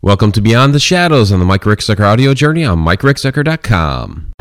[0.00, 4.32] Welcome to Beyond the Shadows on the Mike Ricksecker audio journey on MikeRicksecker.com.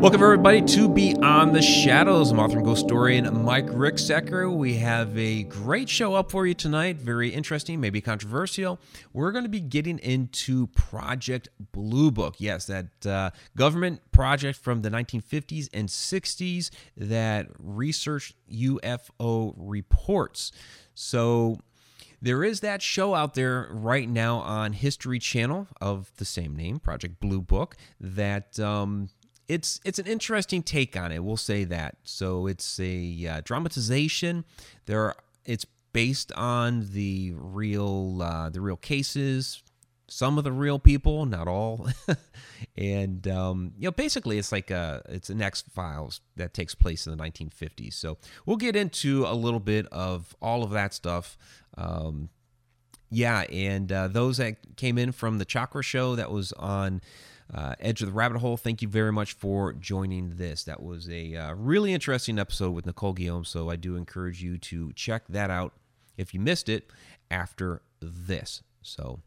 [0.00, 2.30] Welcome, everybody, to Beyond the Shadows.
[2.30, 4.50] I'm author and ghost historian Mike Ricksecker.
[4.50, 6.96] We have a great show up for you tonight.
[6.96, 8.80] Very interesting, maybe controversial.
[9.12, 12.36] We're going to be getting into Project Blue Book.
[12.38, 20.50] Yes, that uh, government project from the 1950s and 60s that researched UFO reports.
[20.94, 21.58] So,
[22.22, 26.78] there is that show out there right now on History Channel of the same name,
[26.78, 29.08] Project Blue Book, that um,
[29.50, 31.24] it's it's an interesting take on it.
[31.24, 31.96] We'll say that.
[32.04, 34.44] So it's a uh, dramatization.
[34.86, 39.60] There, are, it's based on the real uh, the real cases,
[40.06, 41.88] some of the real people, not all.
[42.76, 47.08] and um, you know, basically, it's like a it's an X Files that takes place
[47.08, 47.94] in the 1950s.
[47.94, 51.36] So we'll get into a little bit of all of that stuff.
[51.76, 52.28] Um,
[53.10, 57.00] yeah, and uh, those that came in from the Chakra Show that was on
[57.52, 58.56] uh, Edge of the Rabbit Hole.
[58.56, 60.64] Thank you very much for joining this.
[60.64, 63.44] That was a uh, really interesting episode with Nicole Guillaume.
[63.44, 65.72] So I do encourage you to check that out
[66.16, 66.90] if you missed it
[67.30, 68.62] after this.
[68.82, 69.20] So,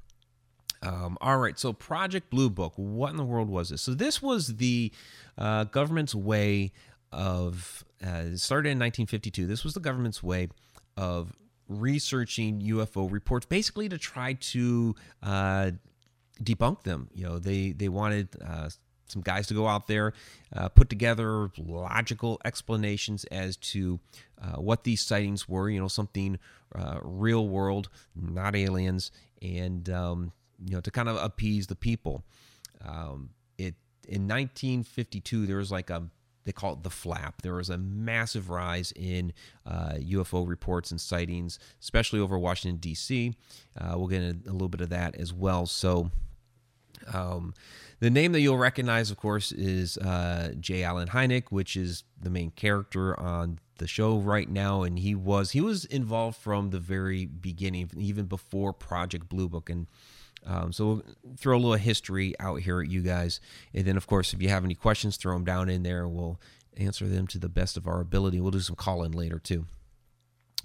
[0.82, 1.60] um, all right.
[1.60, 2.74] So Project Blue Book.
[2.76, 3.82] What in the world was this?
[3.82, 4.92] So this was the
[5.38, 6.72] uh, government's way
[7.12, 7.84] of.
[8.02, 9.48] Uh, started in 1952.
[9.48, 10.50] This was the government's way
[10.98, 11.32] of
[11.70, 15.72] researching UFO reports, basically to try to uh,
[16.42, 17.10] debunk them.
[17.14, 18.70] You know, they they wanted uh,
[19.08, 20.14] some guys to go out there,
[20.56, 24.00] uh, put together logical explanations as to
[24.42, 25.70] uh, what these sightings were.
[25.70, 26.40] You know, something
[26.76, 29.12] uh, real world, not aliens,
[29.42, 30.32] and um,
[30.66, 32.24] you know, to kind of appease the people.
[32.86, 33.76] Um, it
[34.08, 36.04] in 1952 there was like a
[36.46, 37.42] they call it the flap.
[37.42, 39.34] There was a massive rise in
[39.66, 43.36] uh, UFO reports and sightings, especially over Washington, D.C.
[43.80, 45.66] Uh, we'll get a, a, little bit of that as well.
[45.66, 46.12] So,
[47.12, 47.54] um,
[48.00, 50.84] the name that you'll recognize, of course, is uh, J.
[50.84, 55.52] Allen Hynek, which is the main character on the show right now, and he was
[55.52, 59.88] he was involved from the very beginning, even before Project Blue Book, and
[60.46, 61.04] um, so we'll
[61.38, 63.40] throw a little history out here at you guys,
[63.74, 66.40] and then of course, if you have any questions, throw them down in there, we'll
[66.78, 68.42] answer them to the best of our ability.
[68.42, 69.66] We'll do some call in later too.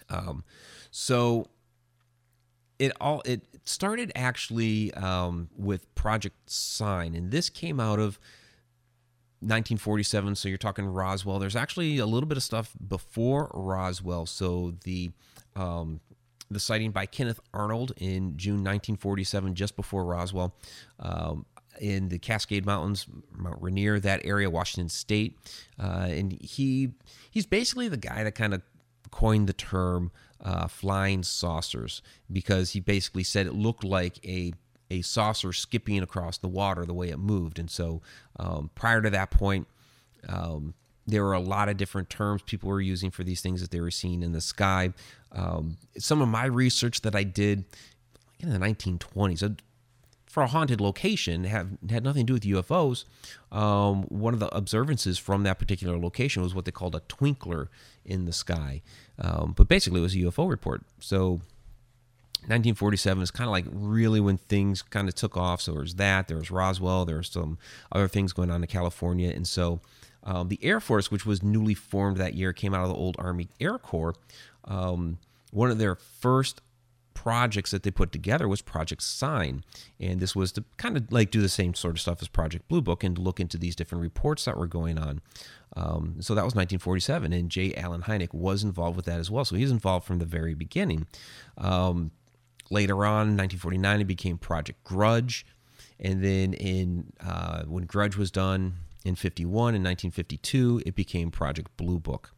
[0.08, 0.42] Um,
[0.90, 1.48] so
[2.78, 8.18] it all it started actually um, with Project Sign, and this came out of
[9.40, 10.34] 1947.
[10.34, 11.38] So you're talking Roswell.
[11.38, 14.26] There's actually a little bit of stuff before Roswell.
[14.26, 15.12] So the
[15.54, 16.00] um,
[16.50, 20.54] the sighting by Kenneth Arnold in June 1947, just before Roswell,
[21.00, 21.46] um,
[21.80, 25.38] in the Cascade Mountains, Mount Rainier, that area, Washington State,
[25.80, 26.92] uh, and he
[27.30, 28.62] he's basically the guy that kind of
[29.10, 30.10] coined the term
[30.42, 34.52] uh, flying saucers because he basically said it looked like a
[34.90, 37.58] a saucer skipping across the water the way it moved.
[37.58, 38.00] And so
[38.38, 39.68] um, prior to that point,
[40.28, 40.74] um,
[41.06, 43.80] there were a lot of different terms people were using for these things that they
[43.80, 44.92] were seeing in the sky.
[45.32, 47.64] Um, some of my research that I did
[48.40, 49.58] in the 1920s,
[50.26, 53.04] for a haunted location have had nothing to do with UFOs.
[53.50, 57.68] Um, one of the observances from that particular location was what they called a twinkler
[58.04, 58.82] in the sky,
[59.18, 60.82] um, but basically it was a UFO report.
[61.00, 61.40] So
[62.42, 65.60] 1947 is kind of like really when things kind of took off.
[65.62, 67.58] So there was that, there was Roswell, there were some
[67.90, 69.80] other things going on in California, and so
[70.24, 73.16] um, the Air Force, which was newly formed that year, came out of the old
[73.18, 74.14] Army Air Corps.
[74.64, 75.18] Um,
[75.50, 76.60] one of their first
[77.14, 79.64] projects that they put together was Project Sign.
[79.98, 82.68] And this was to kind of like do the same sort of stuff as Project
[82.68, 85.20] Blue Book and look into these different reports that were going on.
[85.76, 87.74] Um, so that was 1947, and J.
[87.74, 89.44] Allen Hynek was involved with that as well.
[89.44, 91.08] So he's involved from the very beginning.
[91.58, 92.12] Um,
[92.70, 95.44] later on, 1949, it became Project Grudge.
[95.98, 98.74] And then in uh, when Grudge was done
[99.04, 102.30] in 51 and 1952, it became Project Blue Book.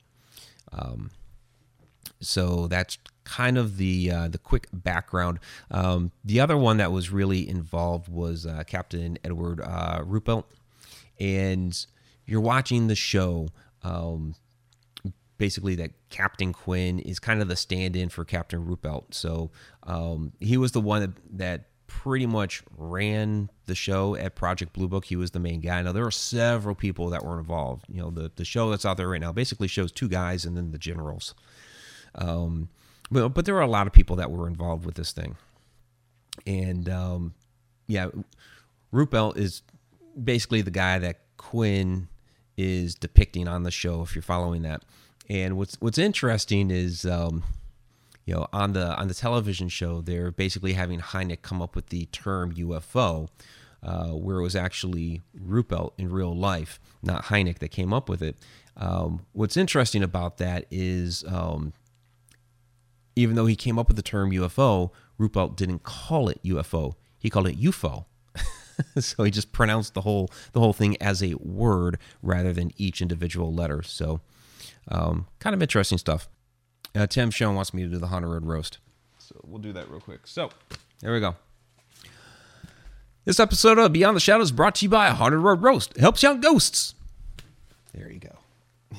[0.73, 1.11] Um,
[2.21, 5.39] so that's kind of the uh, the quick background.
[5.71, 10.45] Um, the other one that was really involved was uh, Captain Edward uh, Ruppelt,
[11.19, 11.87] and
[12.27, 13.49] you're watching the show.
[13.83, 14.35] Um,
[15.39, 19.15] basically, that Captain Quinn is kind of the stand-in for Captain Ruppelt.
[19.15, 19.51] So
[19.85, 24.87] um, he was the one that, that pretty much ran the show at Project Blue
[24.87, 25.07] Book.
[25.07, 25.83] He was the main guy.
[25.83, 27.87] Now there are several people that were involved.
[27.89, 30.57] You know, the the show that's out there right now basically shows two guys and
[30.57, 31.35] then the generals.
[32.15, 32.69] Um,
[33.11, 35.37] well, but there were a lot of people that were involved with this thing,
[36.47, 37.35] and um,
[37.87, 38.09] yeah,
[38.93, 39.63] Ruppelt is
[40.23, 42.09] basically the guy that Quinn
[42.57, 44.03] is depicting on the show.
[44.03, 44.85] If you're following that,
[45.29, 47.05] and what's what's interesting is.
[47.05, 47.43] Um,
[48.27, 51.89] you know, on the on the television show, they're basically having Hynek come up with
[51.89, 53.29] the term UFO,
[53.83, 58.23] uh, where it was actually Ruppelt in real life, not Hynek, that came up with
[58.23, 58.37] it.
[58.77, 61.73] Um, what's interesting about that is, um,
[63.21, 66.95] even though he came up with the term UFO, Ruppelt didn't call it UFO.
[67.19, 68.07] He called it UFO.
[68.99, 73.03] so he just pronounced the whole the whole thing as a word rather than each
[73.03, 73.83] individual letter.
[73.83, 74.21] So,
[74.89, 76.29] um, kind of interesting stuff.
[76.95, 78.79] Uh, Tim Schoen wants me to do the Haunted Road roast,
[79.19, 80.27] so we'll do that real quick.
[80.27, 80.51] So,
[81.01, 81.37] there we go.
[83.25, 85.93] This episode of Beyond the Shadows brought to you by Haunted Road Roast.
[85.95, 86.95] It helps you out ghosts.
[87.93, 88.99] There you go.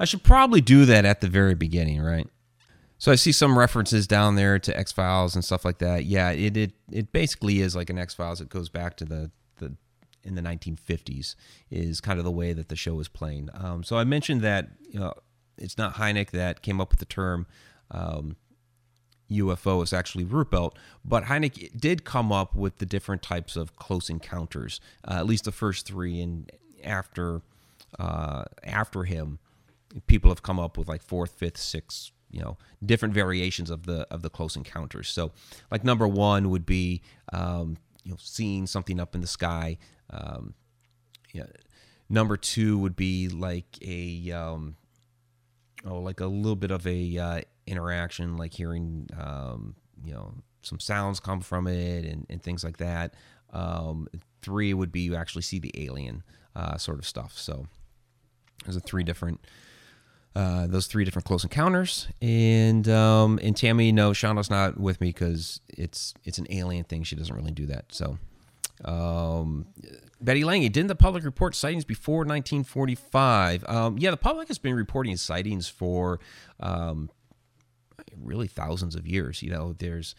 [0.00, 2.26] I should probably do that at the very beginning, right?
[3.00, 6.04] So I see some references down there to X Files and stuff like that.
[6.04, 8.42] Yeah, it, it it basically is like an X Files.
[8.42, 9.74] It goes back to the the
[10.22, 11.34] in the 1950s
[11.70, 13.48] is kind of the way that the show is playing.
[13.54, 15.14] Um, so I mentioned that you know
[15.56, 17.46] it's not Hynek that came up with the term
[17.90, 18.36] um,
[19.30, 19.80] UFO.
[19.82, 24.78] It's actually Ruppelt, but Hynek did come up with the different types of close encounters.
[25.08, 26.52] Uh, at least the first three, and
[26.84, 27.40] after
[27.98, 29.38] uh, after him,
[30.06, 32.10] people have come up with like fourth, fifth, sixth.
[32.30, 35.08] You know, different variations of the of the close encounters.
[35.08, 35.32] So,
[35.70, 39.78] like number one would be um, you know seeing something up in the sky.
[40.10, 40.54] Um,
[41.32, 41.46] yeah.
[42.08, 44.76] Number two would be like a um,
[45.84, 49.74] oh, like a little bit of a uh, interaction, like hearing, um,
[50.04, 53.14] you know, some sounds come from it and, and things like that.
[53.52, 54.08] Um,
[54.42, 56.22] three would be you actually see the alien
[56.54, 57.38] uh, sort of stuff.
[57.38, 57.66] So
[58.64, 59.40] there's a three different.
[60.36, 65.08] Uh, those three different close encounters, and um, and Tammy, no, Shauna's not with me
[65.08, 67.02] because it's it's an alien thing.
[67.02, 67.86] She doesn't really do that.
[67.88, 68.16] So,
[68.84, 69.66] um,
[70.20, 73.64] Betty Lange, didn't the public report sightings before 1945?
[73.66, 76.20] Um, yeah, the public has been reporting sightings for
[76.60, 77.10] um,
[78.22, 79.42] really thousands of years.
[79.42, 80.14] You know, there's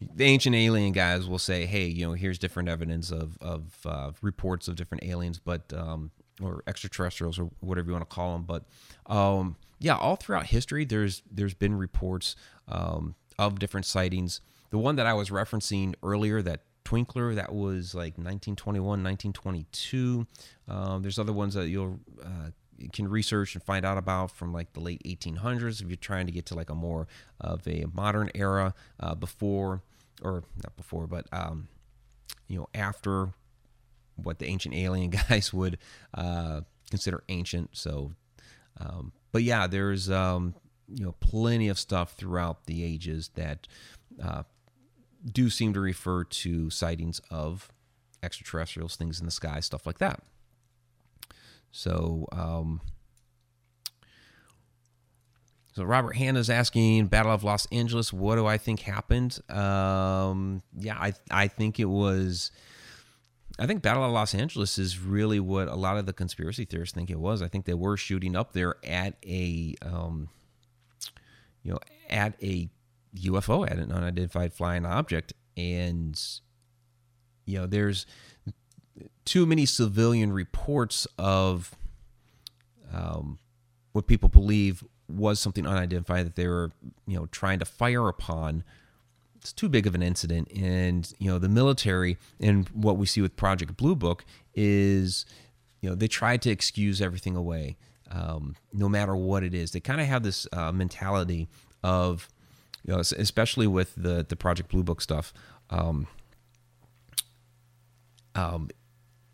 [0.00, 4.12] the ancient alien guys will say, hey, you know, here's different evidence of, of uh,
[4.20, 6.10] reports of different aliens, but um,
[6.42, 8.44] or extraterrestrials or whatever you want to call them.
[8.44, 8.64] But
[9.06, 12.36] um, yeah, all throughout history, there's there's been reports
[12.68, 14.40] um, of different sightings.
[14.70, 20.26] The one that I was referencing earlier that Twinkler that was like 1921, 1922.
[20.68, 22.50] Um, there's other ones that you'll uh,
[22.92, 26.32] can research and find out about from like the late 1800s if you're trying to
[26.32, 27.06] get to like a more
[27.40, 29.82] of a modern era uh, before
[30.22, 31.68] or not before but um,
[32.48, 33.30] you know after
[34.16, 35.78] what the ancient alien guys would
[36.14, 36.60] uh,
[36.90, 38.12] consider ancient so
[38.80, 40.54] um, but yeah there's um,
[40.88, 43.66] you know plenty of stuff throughout the ages that
[44.22, 44.42] uh,
[45.24, 47.70] do seem to refer to sightings of
[48.22, 50.22] extraterrestrials, things in the sky, stuff like that.
[51.70, 52.80] So, um,
[55.74, 58.12] so Robert Hanna's asking Battle of Los Angeles.
[58.12, 59.38] What do I think happened?
[59.50, 62.50] Um, yeah, I I think it was.
[63.58, 66.94] I think Battle of Los Angeles is really what a lot of the conspiracy theorists
[66.94, 67.40] think it was.
[67.40, 70.28] I think they were shooting up there at a, um,
[71.62, 71.78] you know,
[72.10, 72.68] at a
[73.16, 75.32] UFO at an unidentified flying object.
[75.56, 76.20] And,
[77.46, 78.06] you know, there's
[79.24, 81.74] too many civilian reports of
[82.92, 83.38] um,
[83.92, 86.72] what people believe was something unidentified that they were,
[87.06, 88.64] you know, trying to fire upon.
[89.46, 90.50] It's too big of an incident.
[90.50, 94.24] And, you know, the military and what we see with Project Blue Book
[94.56, 95.24] is,
[95.80, 97.76] you know, they try to excuse everything away,
[98.10, 99.70] um, no matter what it is.
[99.70, 101.46] They kind of have this uh, mentality
[101.84, 102.28] of,
[102.84, 105.32] you know, especially with the the Project Blue Book stuff.
[105.70, 106.08] Um,
[108.34, 108.68] um,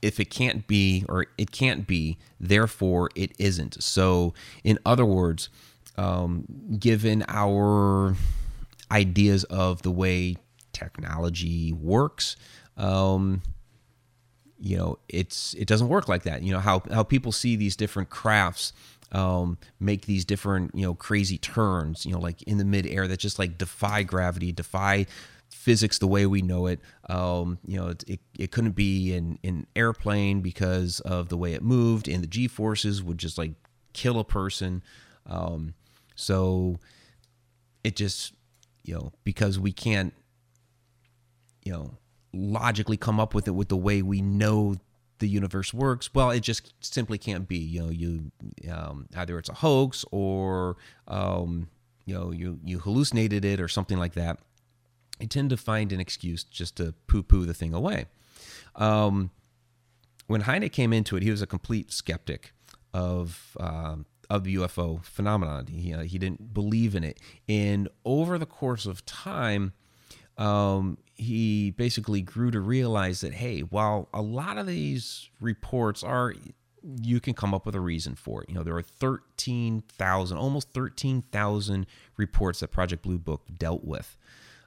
[0.02, 3.82] if it can't be or it can't be, therefore it isn't.
[3.82, 5.48] So, in other words,
[5.96, 6.44] um,
[6.78, 8.14] given our
[8.92, 10.36] ideas of the way
[10.72, 12.36] technology works,
[12.76, 13.42] um,
[14.58, 16.42] you know, it's it doesn't work like that.
[16.42, 18.72] You know how how people see these different crafts
[19.12, 23.18] um, make these different, you know, crazy turns, you know, like in the midair that
[23.18, 25.06] just like defy gravity, defy
[25.50, 26.80] physics the way we know it.
[27.08, 31.52] Um, you know, it, it, it, couldn't be an, an airplane because of the way
[31.52, 33.52] it moved, and the G forces would just like
[33.92, 34.82] kill a person.
[35.26, 35.74] Um,
[36.14, 36.78] so
[37.84, 38.32] it just,
[38.84, 40.12] you know, because we can't,
[41.64, 41.98] you know,
[42.32, 44.76] logically come up with it with the way we know
[45.18, 46.12] the universe works.
[46.12, 47.58] Well, it just simply can't be.
[47.58, 48.32] You know, you
[48.70, 51.68] um, either it's a hoax or um,
[52.04, 54.40] you know you you hallucinated it or something like that,
[55.20, 58.06] you tend to find an excuse just to poo-poo the thing away.
[58.74, 59.30] Um,
[60.26, 62.52] when Hynek came into it, he was a complete skeptic
[62.92, 65.66] of um, of the UFO phenomenon.
[65.66, 69.74] He uh, he didn't believe in it, and over the course of time,
[70.38, 76.32] um, he basically grew to realize that hey, while a lot of these reports are
[77.02, 78.48] you can come up with a reason for it.
[78.48, 81.86] You know, there are 13,000, almost 13,000
[82.16, 84.16] reports that Project Blue Book dealt with.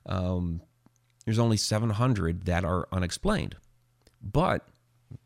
[0.05, 0.61] Um,
[1.25, 3.57] there's only 700 that are unexplained.
[4.21, 4.65] But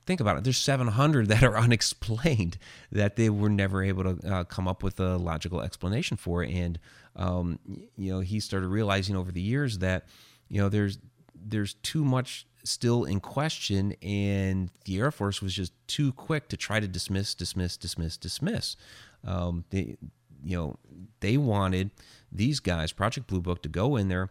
[0.06, 2.58] think about it there's 700 that are unexplained
[2.92, 6.44] that they were never able to uh, come up with a logical explanation for.
[6.44, 6.80] And
[7.16, 7.60] um,
[7.98, 10.06] you know he started realizing over the years that
[10.48, 11.00] you know there's
[11.36, 16.58] there's too much still in question and the air force was just too quick to
[16.58, 18.76] try to dismiss dismiss dismiss dismiss.
[19.26, 19.98] Um, they
[20.44, 20.76] you know
[21.20, 21.92] they wanted
[22.32, 24.30] these guys project blue book to go in there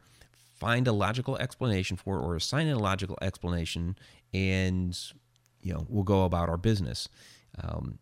[0.59, 3.97] find a logical explanation for or assign a logical explanation
[4.35, 4.99] and
[5.63, 7.09] you know we'll go about our business.
[7.63, 7.99] Um,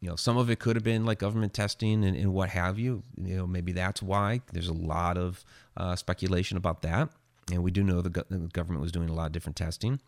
[0.00, 2.78] you know some of it could have been like government testing and, and, what have
[2.78, 3.02] you.
[3.16, 4.40] You know maybe that's why.
[4.52, 5.44] There's a lot of
[5.76, 7.10] uh, speculation about that.
[7.52, 10.00] And we do know the, go- the, government was doing a lot of different testing.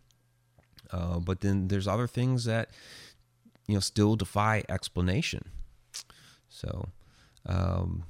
[0.90, 2.70] Uh, but then there's other things that
[3.66, 5.44] you know still defy explanation.
[6.48, 6.88] So
[7.46, 8.04] um,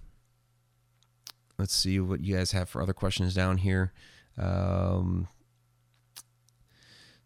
[1.58, 3.92] let's see what you guys have for other questions down here.
[4.38, 5.28] Um,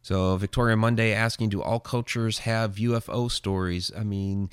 [0.06, 3.90] so Victoria Monday asking, do all cultures have UFO stories?
[3.98, 4.50] I mean,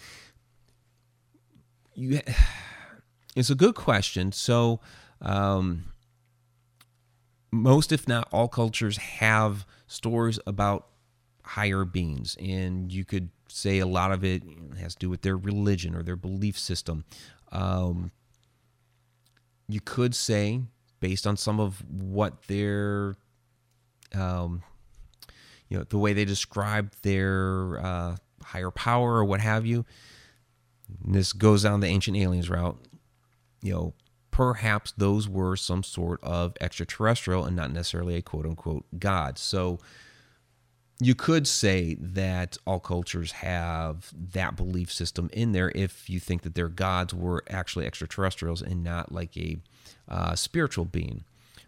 [1.94, 2.22] you,
[3.36, 4.32] it's a good question.
[4.32, 4.80] So
[5.22, 5.94] um,
[7.52, 10.88] most, if not all, cultures have stories about
[11.44, 14.42] higher beings, and you could say a lot of it
[14.80, 17.06] has to do with their religion or their belief system.
[17.52, 18.10] Um,
[19.70, 20.62] you could say,
[21.00, 23.18] based on some of what their
[24.16, 24.64] um,
[25.74, 29.86] you know the way they describe their uh, higher power or what have you.
[31.04, 32.78] And this goes down the ancient aliens route.
[33.64, 33.94] You know,
[34.30, 39.40] perhaps those were some sort of extraterrestrial and not necessarily a quote unquote god.
[39.40, 39.80] So
[41.00, 46.44] you could say that all cultures have that belief system in there if you think
[46.44, 49.58] that their gods were actually extraterrestrials and not like a
[50.08, 51.24] uh, spiritual being.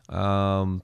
[0.09, 0.83] Um,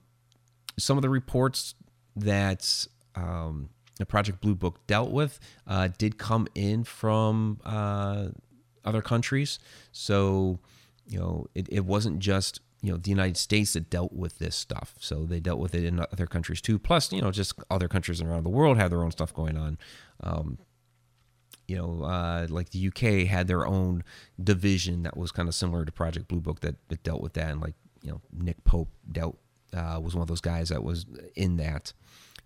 [0.76, 1.76] some of the reports
[2.16, 8.28] that um, the Project Blue Book dealt with uh, did come in from uh,
[8.84, 9.58] other countries.
[9.92, 10.58] So,
[11.06, 14.56] you know, it, it wasn't just you know the United States that dealt with this
[14.56, 14.94] stuff.
[14.98, 16.78] So they dealt with it in other countries too.
[16.78, 19.78] Plus, you know, just other countries around the world have their own stuff going on.
[20.20, 20.58] Um,
[21.68, 24.02] you know, uh, like the UK had their own
[24.42, 27.50] division that was kind of similar to Project Blue Book that, that dealt with that,
[27.50, 29.38] and like you know, Nick Pope dealt
[29.72, 31.92] uh, was one of those guys that was in that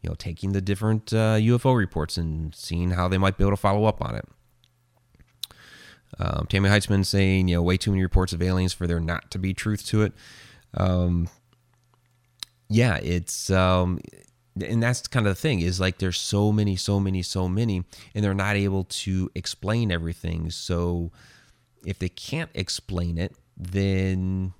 [0.07, 3.51] you know, taking the different uh, UFO reports and seeing how they might be able
[3.51, 4.25] to follow up on it.
[6.21, 9.33] Um, Tammy Heitzman saying, you know, way too many reports of aliens for there not
[9.33, 10.13] to be truth to it.
[10.75, 11.29] Um,
[12.69, 13.99] yeah, it's, um,
[14.65, 17.83] and that's kind of the thing is like there's so many, so many, so many,
[18.15, 20.53] and they're not able to explain everything.
[20.53, 21.11] So
[21.85, 24.53] if they can't explain it, then,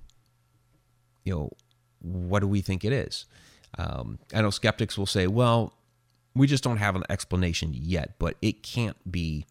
[1.23, 1.51] you know,
[2.01, 3.25] what do we think it is?
[3.77, 5.77] Um, I know skeptics will say, well,
[6.37, 9.45] we just don't have an explanation yet, but it can't be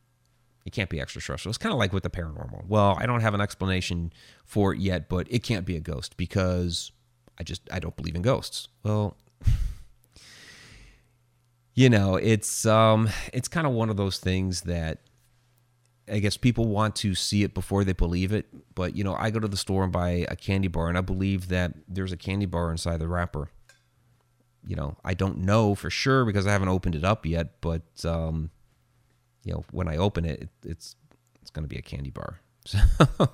[0.65, 1.51] it can't be extraterrestrial.
[1.51, 2.67] It's kind of like with the paranormal.
[2.67, 4.13] Well, I don't have an explanation
[4.45, 6.91] for it yet, but it can't be a ghost because
[7.39, 8.69] I just I don't believe in ghosts.
[8.83, 9.17] Well,
[11.75, 14.99] you know, it's um it's kind of one of those things that
[16.11, 18.47] I guess people want to see it before they believe it.
[18.75, 21.01] But you know, I go to the store and buy a candy bar, and I
[21.01, 23.51] believe that there's a candy bar inside the wrapper
[24.67, 27.61] you know, I don't know for sure because I haven't opened it up yet.
[27.61, 28.51] But um,
[29.45, 30.97] you know, when I open it, it it's
[31.41, 32.41] it's going to be a candy bar.
[32.67, 33.29] So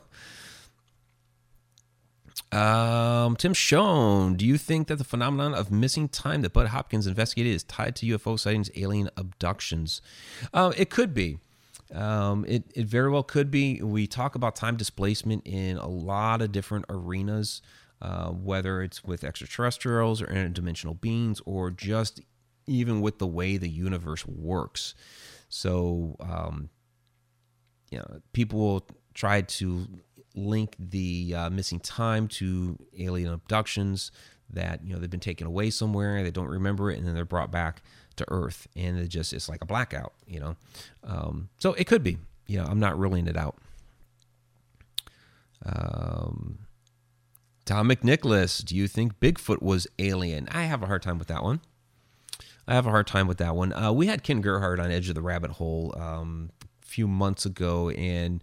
[2.53, 7.07] um, Tim Schoen, do you think that the phenomenon of missing time that Bud Hopkins
[7.07, 10.03] investigated is tied to UFO sightings, alien abductions?
[10.53, 11.39] Uh, it could be.
[11.95, 13.81] Um, it, it very well could be.
[13.83, 17.63] We talk about time displacement in a lot of different arenas.
[18.03, 22.21] Uh, whether it's with extraterrestrials or interdimensional beings or just
[22.67, 24.97] even with the way the universe works.
[25.49, 26.69] So, um,
[27.93, 29.87] you know, people will try to
[30.35, 34.11] link the uh, missing time to alien abductions
[34.51, 37.25] that you know they've been taken away somewhere they don't remember it and then they're
[37.25, 37.83] brought back
[38.17, 40.57] to earth and it just it's like a blackout you know
[41.05, 43.57] um, so it could be you know i'm not ruling it out
[45.65, 46.59] um,
[47.65, 50.49] Tom McNicholas, do you think Bigfoot was alien?
[50.51, 51.61] I have a hard time with that one.
[52.67, 53.73] I have a hard time with that one.
[53.73, 56.51] Uh, we had Ken Gerhard on Edge of the Rabbit Hole um,
[56.83, 58.43] a few months ago, and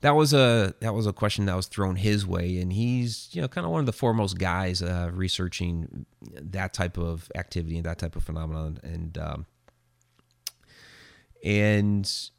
[0.00, 3.42] that was a that was a question that was thrown his way, and he's you
[3.42, 7.84] know kind of one of the foremost guys uh, researching that type of activity and
[7.84, 9.46] that type of phenomenon, and um,
[11.44, 12.30] and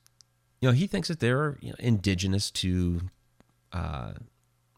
[0.61, 3.01] you know he thinks that they're you know, indigenous to
[3.73, 4.13] uh,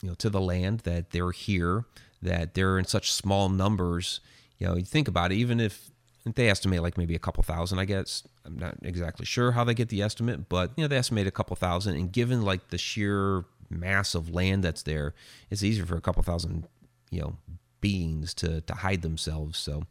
[0.02, 1.86] you know to the land that they're here,
[2.22, 4.20] that they're in such small numbers.
[4.58, 5.90] You know, you think about it, even if
[6.26, 8.24] they estimate like maybe a couple thousand, I guess.
[8.46, 11.32] I'm not exactly sure how they get the estimate, but you know, they estimate a
[11.32, 11.96] couple thousand.
[11.96, 15.14] And given like the sheer mass of land that's there,
[15.50, 16.68] it's easier for a couple thousand,
[17.10, 17.38] you know,
[17.80, 19.58] beings to to hide themselves.
[19.58, 19.84] So,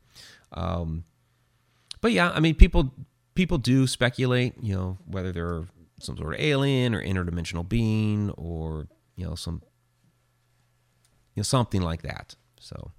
[0.52, 1.04] um,
[2.00, 2.92] but yeah, I mean, people
[3.34, 5.64] people do speculate, you know, whether they're
[6.00, 8.86] some sort of alien or interdimensional being or
[9.16, 9.62] you know some
[11.34, 12.34] you know something like that.
[12.60, 12.90] So,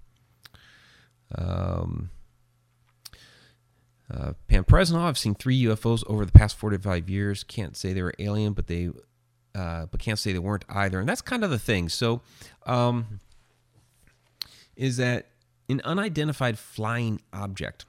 [1.35, 2.09] um,
[4.13, 7.43] uh, Pam Presnell, I've seen three UFOs over the past 45 years.
[7.43, 8.89] Can't say they were alien, but they,
[9.55, 10.99] uh, but can't say they weren't either.
[10.99, 11.89] And that's kind of the thing.
[11.89, 12.21] So,
[12.65, 13.19] um,
[14.75, 15.27] is that
[15.69, 17.85] an unidentified flying object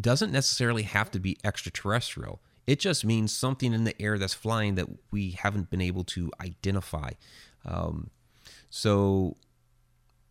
[0.00, 2.40] doesn't necessarily have to be extraterrestrial.
[2.66, 6.32] It just means something in the air that's flying that we haven't been able to
[6.40, 7.10] identify.
[7.64, 8.10] Um,
[8.76, 9.36] so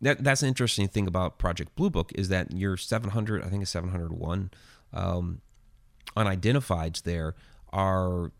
[0.02, 3.62] that that's an interesting thing about Project Blue Book is that your 700, I think
[3.62, 4.50] it's 701
[4.92, 5.40] um,
[6.14, 7.34] unidentifieds there
[7.72, 8.32] are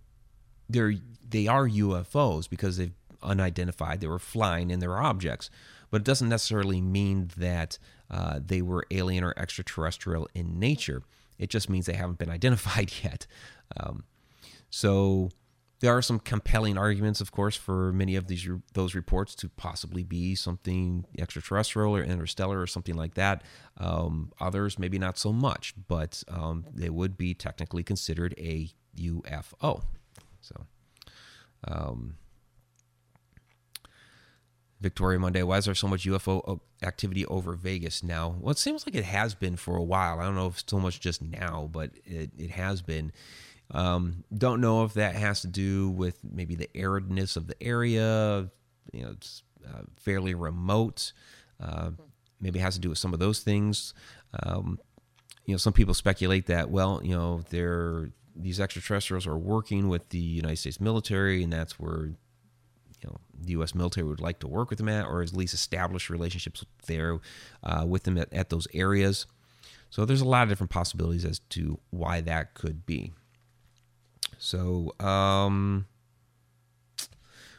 [0.68, 0.92] they're
[1.26, 2.92] they are UFOs because they've
[3.22, 4.02] unidentified.
[4.02, 5.48] They were flying and they're objects,
[5.90, 7.78] but it doesn't necessarily mean that
[8.10, 11.02] uh, they were alien or extraterrestrial in nature.
[11.38, 13.26] It just means they haven't been identified yet.
[13.74, 14.04] Um,
[14.68, 15.30] so
[15.84, 20.02] there are some compelling arguments, of course, for many of these those reports to possibly
[20.02, 23.42] be something extraterrestrial or interstellar or something like that.
[23.76, 29.82] Um, others, maybe not so much, but um, they would be technically considered a UFO.
[30.40, 30.64] So,
[31.68, 32.14] um,
[34.80, 38.36] Victoria Monday, why is there so much UFO activity over Vegas now?
[38.40, 40.18] Well, it seems like it has been for a while.
[40.18, 43.12] I don't know if so much just now, but it, it has been.
[43.70, 48.50] Um, don't know if that has to do with maybe the aridness of the area.
[48.92, 51.12] You know, it's uh, fairly remote.
[51.60, 51.90] Uh,
[52.40, 53.94] maybe it has to do with some of those things.
[54.42, 54.78] Um,
[55.46, 60.08] you know, some people speculate that well, you know, they're these extraterrestrials are working with
[60.08, 63.74] the United States military, and that's where you know the U.S.
[63.74, 67.20] military would like to work with them at, or at least establish relationships there
[67.62, 69.26] uh, with them at, at those areas.
[69.90, 73.12] So there's a lot of different possibilities as to why that could be.
[74.38, 75.86] So, um,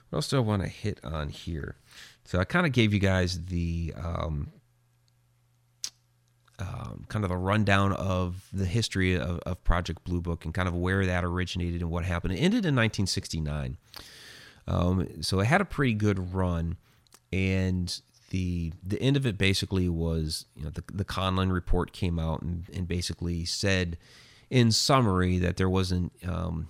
[0.09, 1.75] what else do I want to hit on here?
[2.23, 4.51] So I kind of gave you guys the um,
[6.59, 10.67] um, kind of a rundown of the history of, of, Project Blue Book and kind
[10.67, 12.33] of where that originated and what happened.
[12.33, 13.77] It ended in 1969.
[14.67, 16.77] Um, so it had a pretty good run,
[17.31, 17.99] and
[18.31, 22.41] the the end of it basically was you know the the Condon report came out
[22.41, 23.97] and, and basically said
[24.49, 26.69] in summary that there wasn't um,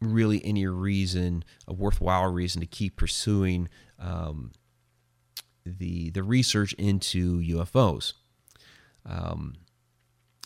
[0.00, 4.52] really any reason, a worthwhile reason to keep pursuing um,
[5.64, 8.14] the the research into UFOs.
[9.06, 9.54] Um,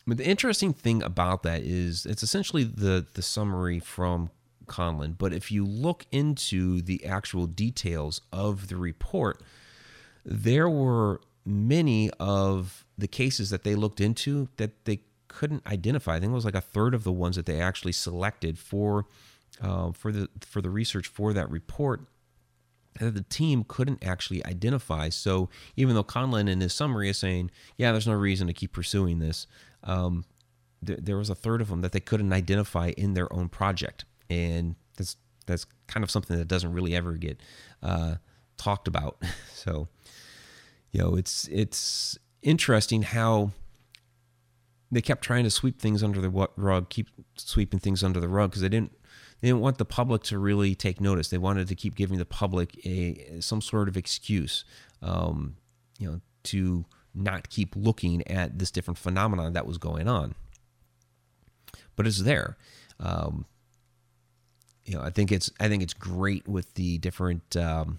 [0.06, 4.30] but the interesting thing about that is it's essentially the the summary from
[4.66, 5.12] Condon.
[5.12, 9.42] But if you look into the actual details of the report,
[10.24, 15.00] there were many of the cases that they looked into that they
[15.34, 16.14] couldn't identify.
[16.14, 19.06] I think it was like a third of the ones that they actually selected for
[19.60, 22.02] uh, for the for the research for that report
[23.00, 25.08] that the team couldn't actually identify.
[25.08, 28.72] So even though Condon in his summary is saying, "Yeah, there's no reason to keep
[28.72, 29.48] pursuing this,"
[29.82, 30.24] um,
[30.84, 34.04] th- there was a third of them that they couldn't identify in their own project,
[34.30, 35.16] and that's
[35.46, 37.40] that's kind of something that doesn't really ever get
[37.82, 38.16] uh,
[38.56, 39.20] talked about.
[39.52, 39.88] so
[40.92, 43.50] you know, it's it's interesting how
[44.94, 48.50] they kept trying to sweep things under the rug, keep sweeping things under the rug
[48.50, 48.92] because they didn't
[49.40, 51.28] they didn't want the public to really take notice.
[51.28, 54.64] They wanted to keep giving the public a some sort of excuse,
[55.02, 55.56] um,
[55.98, 60.34] you know, to not keep looking at this different phenomenon that was going on.
[61.96, 62.56] But it's there.
[63.00, 63.46] Um,
[64.84, 67.98] you know, I think it's I think it's great with the different um,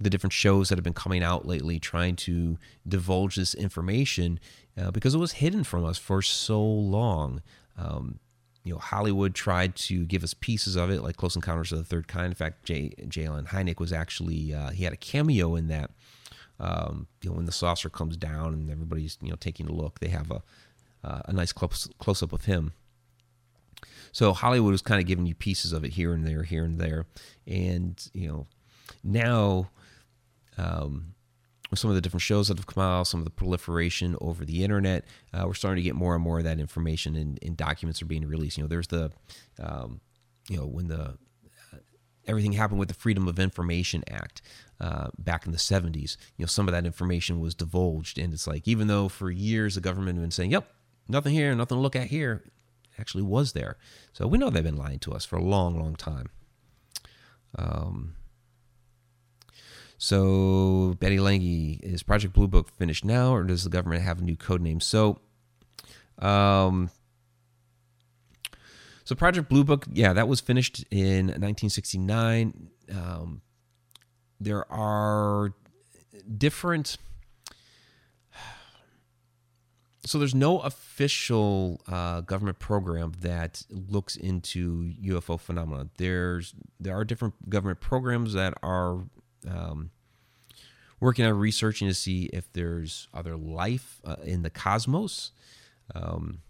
[0.00, 4.38] the different shows that have been coming out lately trying to divulge this information
[4.80, 7.42] uh, because it was hidden from us for so long.
[7.76, 8.20] Um,
[8.64, 11.84] you know, Hollywood tried to give us pieces of it, like Close Encounters of the
[11.84, 12.26] Third Kind.
[12.26, 13.26] In fact, Jay, J.
[13.26, 15.90] Allen Hynek was actually uh, he had a cameo in that.
[16.60, 20.00] Um, you know, when the saucer comes down and everybody's you know taking a look,
[20.00, 20.42] they have a
[21.02, 22.72] uh, a nice close close up of him.
[24.12, 26.78] So Hollywood was kind of giving you pieces of it here and there, here and
[26.78, 27.06] there,
[27.46, 28.46] and you know,
[29.02, 29.70] now
[30.58, 31.14] um,
[31.70, 34.44] with some of the different shows that have come out, some of the proliferation over
[34.44, 38.00] the internet, uh, we're starting to get more and more of that information, and, documents
[38.00, 38.56] are being released.
[38.56, 39.10] You know, there's the,
[39.60, 40.00] um,
[40.48, 41.78] you know, when the uh,
[42.26, 44.40] everything happened with the Freedom of Information Act
[44.80, 46.16] uh, back in the 70s.
[46.36, 49.74] You know, some of that information was divulged, and it's like even though for years
[49.74, 50.70] the government had been saying, "Yep,
[51.08, 52.44] nothing here, nothing to look at here,"
[52.98, 53.76] actually was there.
[54.12, 56.30] So we know they've been lying to us for a long, long time.
[57.56, 58.14] Um,
[59.98, 64.22] so Betty Lange, is Project Blue Book finished now, or does the government have a
[64.22, 64.80] new code name?
[64.80, 65.18] So,
[66.20, 66.90] um,
[69.04, 72.68] so Project Blue Book, yeah, that was finished in 1969.
[72.94, 73.42] Um,
[74.40, 75.52] there are
[76.36, 76.96] different.
[80.04, 85.88] So there's no official uh, government program that looks into UFO phenomena.
[85.98, 89.00] There's there are different government programs that are
[89.46, 89.90] um,
[91.00, 95.32] working on researching to see if there's other life uh, in the cosmos.
[95.94, 96.40] Um,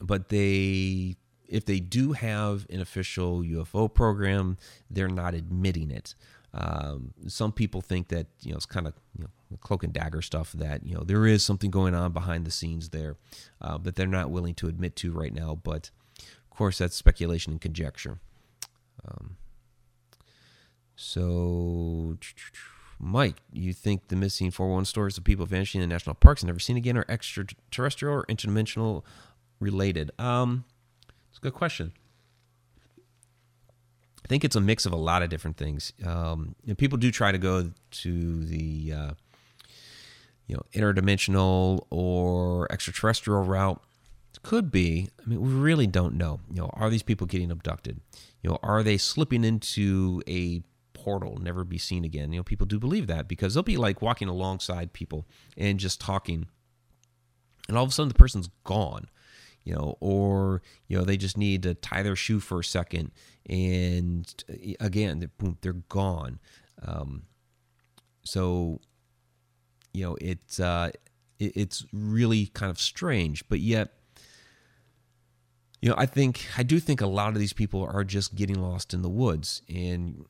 [0.00, 1.16] but they,
[1.48, 4.58] if they do have an official UFO program,
[4.90, 6.14] they're not admitting it.
[6.52, 10.22] Um, some people think that you know it's kind of you know cloak and dagger
[10.22, 13.16] stuff that you know there is something going on behind the scenes there
[13.60, 15.58] uh, that they're not willing to admit to right now.
[15.62, 18.20] But of course, that's speculation and conjecture.
[19.06, 19.36] Um,
[20.96, 22.16] so,
[22.98, 26.58] Mike, you think the missing 411 stories of people vanishing in national parks and never
[26.58, 29.02] seen again are extraterrestrial or interdimensional
[29.60, 30.10] related?
[30.18, 30.64] Um,
[31.28, 31.92] it's a good question.
[34.24, 35.92] I think it's a mix of a lot of different things.
[36.04, 39.10] Um, and people do try to go to the uh,
[40.46, 43.80] you know interdimensional or extraterrestrial route.
[44.34, 45.10] It could be.
[45.24, 46.40] I mean, we really don't know.
[46.50, 48.00] You know, are these people getting abducted?
[48.42, 50.62] You know, are they slipping into a
[51.06, 52.32] portal, never be seen again.
[52.32, 55.24] You know, people do believe that because they'll be like walking alongside people
[55.56, 56.48] and just talking,
[57.68, 59.06] and all of a sudden the person's gone.
[59.62, 63.12] You know, or you know they just need to tie their shoe for a second,
[63.48, 64.44] and
[64.80, 66.40] again, they're, boom, they're gone.
[66.84, 67.22] Um,
[68.24, 68.80] so,
[69.92, 70.90] you know, it's uh,
[71.38, 73.92] it, it's really kind of strange, but yet
[75.80, 78.60] you know, I think I do think a lot of these people are just getting
[78.60, 80.26] lost in the woods, and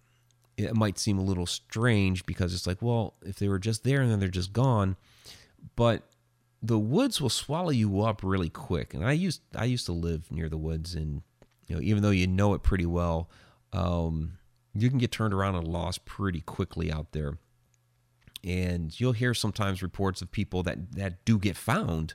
[0.57, 4.01] it might seem a little strange because it's like, well, if they were just there
[4.01, 4.97] and then they're just gone,
[5.75, 6.03] but
[6.62, 8.95] the woods will swallow you up really quick.
[8.95, 11.23] And I used I used to live near the woods, and
[11.66, 13.31] you know, even though you know it pretty well,
[13.73, 14.38] um,
[14.75, 17.38] you can get turned around and lost pretty quickly out there.
[18.45, 22.14] And you'll hear sometimes reports of people that that do get found,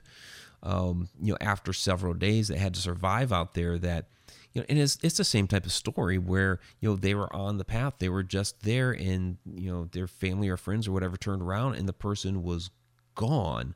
[0.62, 4.08] um, you know, after several days that had to survive out there that
[4.52, 7.34] you know, and it's it's the same type of story where you know they were
[7.34, 10.92] on the path, they were just there, and you know their family or friends or
[10.92, 12.70] whatever turned around, and the person was
[13.14, 13.74] gone,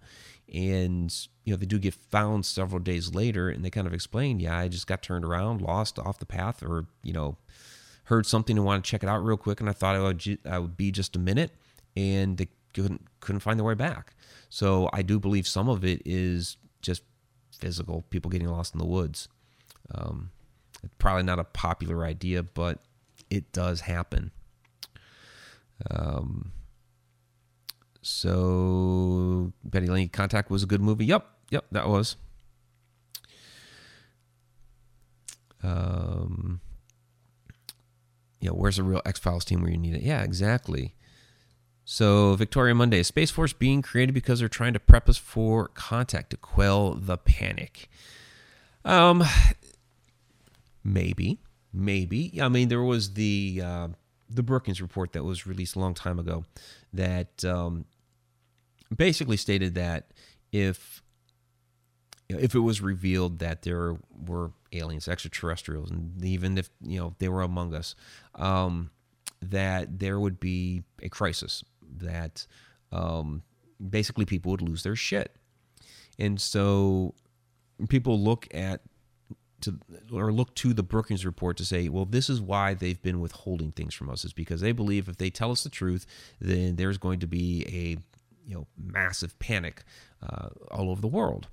[0.52, 4.38] and you know they do get found several days later, and they kind of explain,
[4.38, 7.36] yeah, I just got turned around, lost off the path, or you know
[8.04, 10.38] heard something and wanted to check it out real quick, and I thought I would
[10.44, 11.52] I would be just a minute,
[11.96, 14.14] and they couldn't couldn't find their way back.
[14.48, 17.02] So I do believe some of it is just
[17.50, 19.28] physical, people getting lost in the woods.
[19.94, 20.30] Um,
[20.98, 22.80] probably not a popular idea, but
[23.30, 24.30] it does happen.
[25.90, 26.52] Um,
[28.02, 31.06] so Betty Lange Contact was a good movie.
[31.06, 32.16] Yep, yep, that was.
[35.62, 36.60] Um,
[38.40, 40.02] yeah, where's the real X Files team where you need it?
[40.02, 40.94] Yeah, exactly.
[41.84, 46.30] So, Victoria Monday, Space Force being created because they're trying to prep us for contact
[46.30, 47.88] to quell the panic.
[48.84, 49.24] Um,
[50.86, 51.40] Maybe,
[51.72, 52.38] maybe.
[52.40, 53.88] I mean, there was the uh,
[54.30, 56.44] the Brookings report that was released a long time ago
[56.92, 57.86] that um,
[58.94, 60.12] basically stated that
[60.52, 61.02] if
[62.28, 63.96] if it was revealed that there
[64.26, 67.96] were aliens, extraterrestrials, and even if you know they were among us,
[68.36, 68.90] um,
[69.42, 71.64] that there would be a crisis.
[71.96, 72.46] That
[72.92, 73.42] um,
[73.90, 75.34] basically people would lose their shit,
[76.16, 77.12] and so
[77.88, 78.82] people look at
[79.62, 79.78] to
[80.12, 83.72] or look to the Brookings report to say, well, this is why they've been withholding
[83.72, 86.06] things from us, is because they believe if they tell us the truth,
[86.40, 87.96] then there's going to be a
[88.46, 89.84] you know massive panic
[90.22, 91.48] uh, all over the world.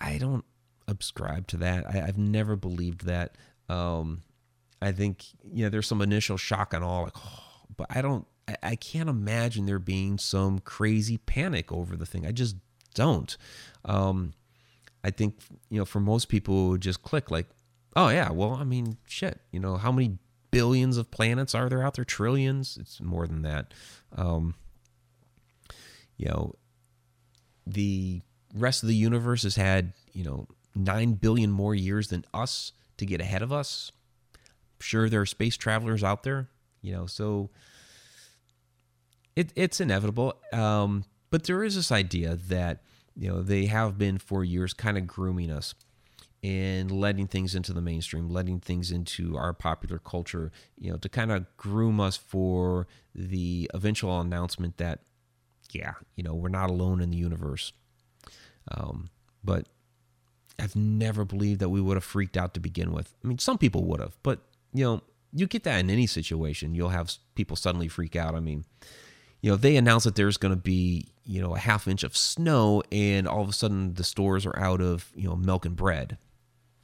[0.00, 0.44] I don't
[0.88, 1.86] subscribe to that.
[1.86, 3.36] I, have never believed that.
[3.68, 4.22] Um,
[4.80, 7.42] I think you know there's some initial shock and all, like, oh,
[7.76, 8.26] but I don't.
[8.48, 12.26] I, I can't imagine there being some crazy panic over the thing.
[12.26, 12.56] I just
[12.94, 13.36] don't.
[13.84, 14.34] Um,
[15.06, 15.36] I think
[15.70, 17.46] you know for most people would just click like,
[17.94, 20.18] oh yeah, well I mean shit, you know how many
[20.50, 22.04] billions of planets are there out there?
[22.04, 22.76] Trillions?
[22.80, 23.72] It's more than that.
[24.16, 24.56] Um,
[26.16, 26.56] you know,
[27.66, 28.20] the
[28.52, 33.06] rest of the universe has had you know nine billion more years than us to
[33.06, 33.92] get ahead of us.
[34.80, 36.48] Sure, there are space travelers out there,
[36.82, 37.50] you know, so
[39.36, 40.34] it, it's inevitable.
[40.52, 42.82] Um, but there is this idea that
[43.16, 45.74] you know they have been for years kind of grooming us
[46.42, 51.08] and letting things into the mainstream letting things into our popular culture you know to
[51.08, 55.00] kind of groom us for the eventual announcement that
[55.72, 57.72] yeah you know we're not alone in the universe.
[58.68, 59.10] Um,
[59.44, 59.68] but
[60.58, 63.14] i've never believed that we would have freaked out to begin with.
[63.24, 64.40] I mean some people would have but
[64.72, 65.02] you know
[65.32, 68.34] you get that in any situation you'll have people suddenly freak out.
[68.34, 68.64] I mean
[69.46, 72.16] you know, they announce that there's going to be, you know, a half inch of
[72.16, 75.76] snow and all of a sudden the stores are out of, you know, milk and
[75.76, 76.18] bread,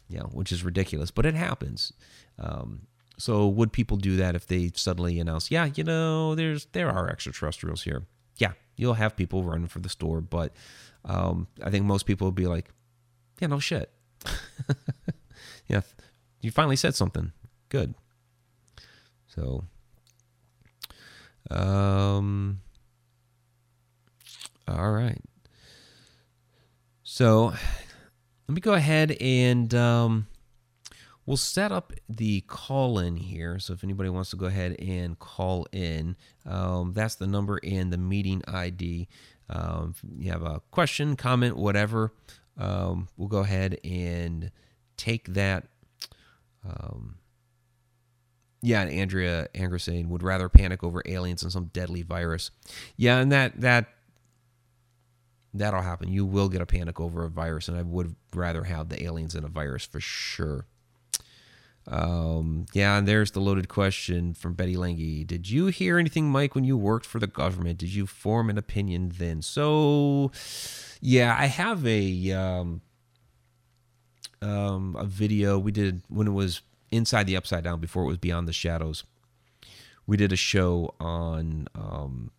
[0.08, 1.92] you know, which is ridiculous, but it happens.
[2.38, 2.82] Um,
[3.18, 7.10] so would people do that if they suddenly announce, yeah, you know, there's there are
[7.10, 8.04] extraterrestrials here?
[8.36, 10.52] Yeah, you'll have people running for the store, but
[11.04, 12.70] um, I think most people would be like,
[13.40, 13.90] yeah, no shit.
[15.66, 15.80] yeah,
[16.40, 17.32] you finally said something.
[17.70, 17.96] Good.
[19.26, 19.64] So
[21.50, 22.60] um,
[24.68, 25.20] all right.
[27.02, 27.52] So
[28.48, 30.26] let me go ahead and um,
[31.26, 33.58] we'll set up the call in here.
[33.58, 37.92] So if anybody wants to go ahead and call in, um, that's the number and
[37.92, 39.08] the meeting ID.
[39.50, 42.12] Um, you have a question, comment, whatever,
[42.56, 44.50] um, we'll go ahead and
[44.96, 45.64] take that.
[46.64, 47.16] Um,
[48.62, 52.52] yeah, and Andrea Angerson would rather panic over aliens than some deadly virus.
[52.96, 53.86] Yeah, and that that
[55.52, 56.08] that'll happen.
[56.08, 59.34] You will get a panic over a virus, and I would rather have the aliens
[59.34, 60.66] than a virus for sure.
[61.88, 65.24] Um, yeah, and there's the loaded question from Betty Lange.
[65.26, 67.78] Did you hear anything, Mike, when you worked for the government?
[67.78, 69.42] Did you form an opinion then?
[69.42, 70.30] So,
[71.00, 72.80] yeah, I have a um,
[74.40, 78.18] um, a video we did when it was inside the upside down before it was
[78.18, 79.04] beyond the shadows
[80.06, 82.30] we did a show on um,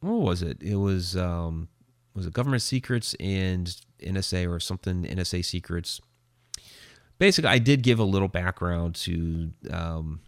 [0.00, 0.62] what was it?
[0.62, 1.68] It was um,
[2.14, 6.00] was it government secrets and nsa or something nsa secrets.
[7.18, 10.20] Basically i did give a little background to um,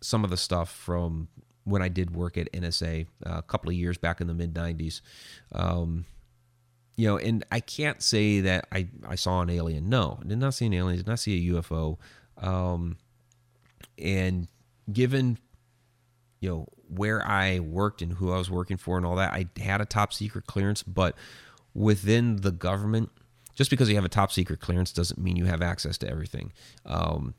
[0.00, 1.28] some of the stuff from
[1.64, 4.54] when i did work at nsa uh, a couple of years back in the mid
[4.54, 5.02] 90s
[5.52, 6.06] um,
[7.00, 9.88] you know, and I can't say that I, I saw an alien.
[9.88, 10.98] No, I did not see an alien.
[10.98, 11.96] Did not see a UFO.
[12.36, 12.98] Um,
[13.98, 14.48] and
[14.92, 15.38] given,
[16.40, 19.46] you know, where I worked and who I was working for and all that, I
[19.58, 20.82] had a top secret clearance.
[20.82, 21.16] But
[21.72, 23.08] within the government,
[23.54, 26.52] just because you have a top secret clearance doesn't mean you have access to everything.
[26.84, 27.32] Um,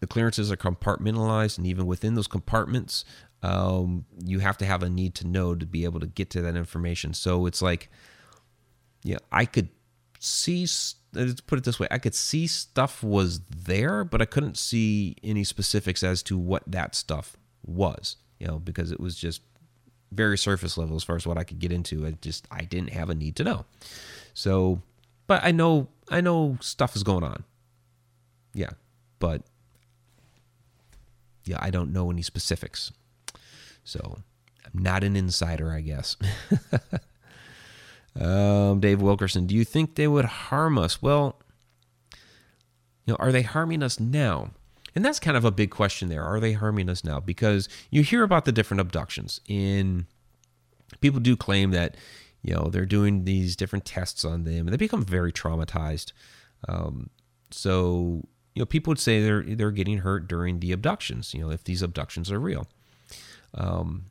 [0.00, 3.04] the clearances are compartmentalized, and even within those compartments,
[3.40, 6.40] um, you have to have a need to know to be able to get to
[6.40, 7.14] that information.
[7.14, 7.88] So it's like
[9.02, 9.68] yeah, I could
[10.18, 10.66] see.
[11.12, 15.16] Let's put it this way: I could see stuff was there, but I couldn't see
[15.22, 18.16] any specifics as to what that stuff was.
[18.38, 19.42] You know, because it was just
[20.12, 22.06] very surface level as far as what I could get into.
[22.06, 23.64] I just I didn't have a need to know.
[24.34, 24.82] So,
[25.26, 27.44] but I know I know stuff is going on.
[28.54, 28.70] Yeah,
[29.18, 29.42] but
[31.44, 32.92] yeah, I don't know any specifics.
[33.84, 34.18] So,
[34.66, 36.16] I'm not an insider, I guess.
[38.16, 41.00] Um, Dave Wilkerson, do you think they would harm us?
[41.00, 41.40] Well,
[43.06, 44.50] you know, are they harming us now?
[44.94, 46.24] And that's kind of a big question there.
[46.24, 47.20] Are they harming us now?
[47.20, 50.06] Because you hear about the different abductions, In
[51.00, 51.96] people do claim that
[52.42, 56.12] you know they're doing these different tests on them, and they become very traumatized.
[56.68, 57.10] Um,
[57.50, 61.34] so you know, people would say they're they're getting hurt during the abductions.
[61.34, 62.66] You know, if these abductions are real.
[63.54, 64.06] Um,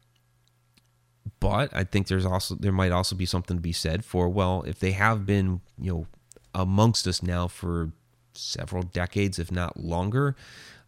[1.40, 4.64] but I think there's also there might also be something to be said for well,
[4.64, 6.08] if they have been you know
[6.54, 7.92] amongst us now for
[8.34, 10.36] several decades, if not longer,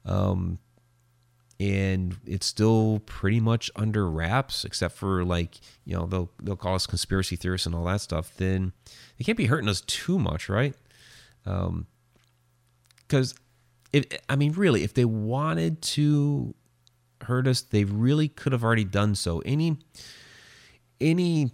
[0.06, 0.60] um,
[1.60, 6.76] and it's still pretty much under wraps, except for like you know they'll they'll call
[6.76, 8.32] us conspiracy theorists and all that stuff.
[8.38, 8.74] Then
[9.18, 10.74] they can't be hurting us too much, right?
[11.44, 13.38] Because um,
[13.92, 16.56] if I mean, really, if they wanted to
[17.22, 19.40] hurt us, they really could have already done so.
[19.40, 19.78] Any
[21.00, 21.52] any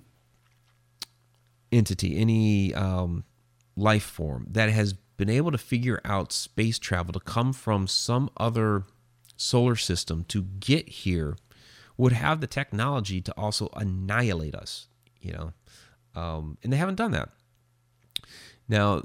[1.71, 3.23] entity, any um,
[3.75, 8.29] life form that has been able to figure out space travel to come from some
[8.37, 8.83] other
[9.37, 11.37] solar system to get here
[11.97, 14.87] would have the technology to also annihilate us,
[15.21, 15.53] you know.
[16.13, 17.29] Um, and they haven't done that.
[18.67, 19.03] Now,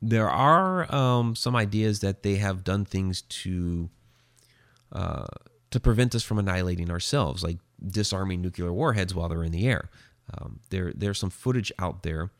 [0.00, 3.88] there are um, some ideas that they have done things to
[4.92, 5.26] uh,
[5.70, 9.90] to prevent us from annihilating ourselves, like disarming nuclear warheads while they're in the air.
[10.34, 12.30] Um, there, there's some footage out there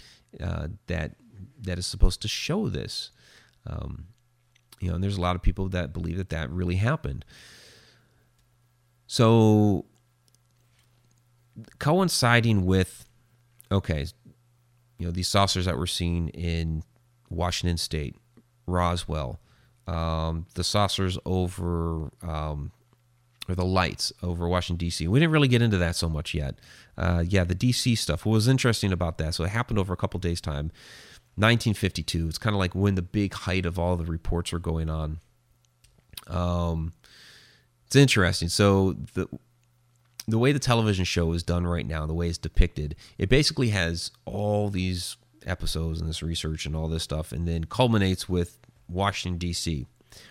[0.40, 1.16] uh, that
[1.60, 3.10] that is supposed to show this.
[3.66, 4.06] Um,
[4.80, 7.24] you know, and there's a lot of people that believe that that really happened.
[9.06, 9.84] So,
[11.78, 13.06] coinciding with,
[13.70, 14.06] okay,
[14.98, 16.82] you know, these saucers that we're seeing in
[17.28, 18.16] Washington State,
[18.66, 19.40] Roswell,
[19.86, 22.72] um, the saucers over, um,
[23.48, 25.08] or the lights over Washington, D.C.
[25.08, 26.56] We didn't really get into that so much yet.
[26.96, 27.94] Uh, yeah, the D.C.
[27.96, 28.24] stuff.
[28.24, 30.70] What was interesting about that, so it happened over a couple days' time.
[31.36, 32.28] 1952.
[32.28, 35.20] It's kind of like when the big height of all the reports were going on.
[36.26, 36.92] Um,
[37.86, 38.48] it's interesting.
[38.48, 39.28] So the
[40.28, 43.70] the way the television show is done right now, the way it's depicted, it basically
[43.70, 48.58] has all these episodes and this research and all this stuff, and then culminates with
[48.88, 49.86] Washington D.C.,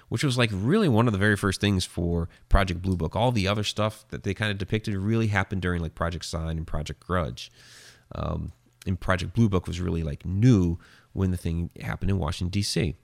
[0.10, 3.16] which was like really one of the very first things for Project Blue Book.
[3.16, 6.58] All the other stuff that they kind of depicted really happened during like Project Sign
[6.58, 7.52] and Project Grudge.
[8.14, 8.52] Um,
[8.86, 10.78] and Project Blue Book was really like new
[11.14, 12.96] when the thing happened in Washington D.C.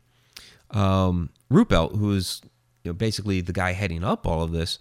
[0.72, 2.42] Um, Ruppelt, who was
[2.84, 4.80] you know, basically the guy heading up all of this,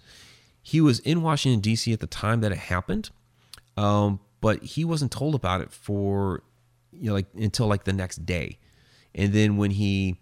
[0.61, 1.91] he was in Washington D.C.
[1.93, 3.09] at the time that it happened,
[3.77, 6.43] um, but he wasn't told about it for
[6.91, 8.57] you know like until like the next day,
[9.15, 10.19] and then when he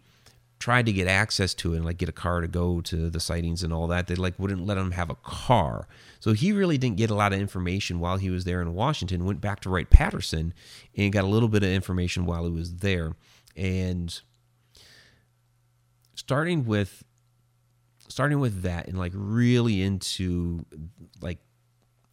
[0.65, 3.19] tried to get access to it and like get a car to go to the
[3.19, 5.87] sightings and all that, they like wouldn't let him have a car.
[6.19, 9.25] So he really didn't get a lot of information while he was there in Washington.
[9.25, 10.55] Went back to Wright Patterson
[10.97, 13.13] and got a little bit of information while he was there.
[13.55, 14.19] And
[16.15, 17.03] starting with
[18.07, 20.65] starting with that and like really into
[21.21, 21.37] like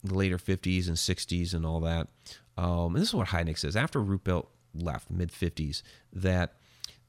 [0.03, 2.07] the later 50s and 60s and all that.
[2.55, 5.81] Um, and this is what Hynek says after Ruppelt left, mid 50s,
[6.13, 6.53] that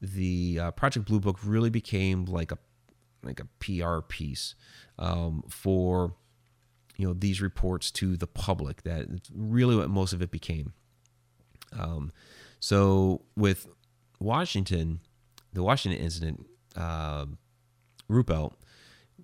[0.05, 2.57] the uh, Project Blue Book really became like a
[3.23, 4.55] like a PR piece
[4.99, 6.15] um, for
[6.97, 8.83] you know these reports to the public.
[8.83, 10.73] That really what most of it became.
[11.77, 12.11] Um,
[12.59, 13.67] so with
[14.19, 15.01] Washington,
[15.53, 17.25] the Washington incident, uh,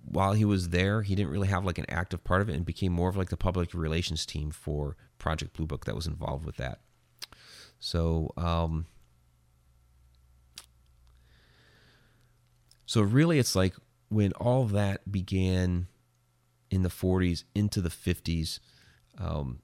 [0.04, 2.66] while he was there, he didn't really have like an active part of it, and
[2.66, 6.44] became more of like the public relations team for Project Blue Book that was involved
[6.44, 6.80] with that.
[7.78, 8.86] So um,
[12.92, 13.74] So really, it's like
[14.10, 15.86] when all that began
[16.70, 18.58] in the 40s into the 50s,
[19.16, 19.60] um,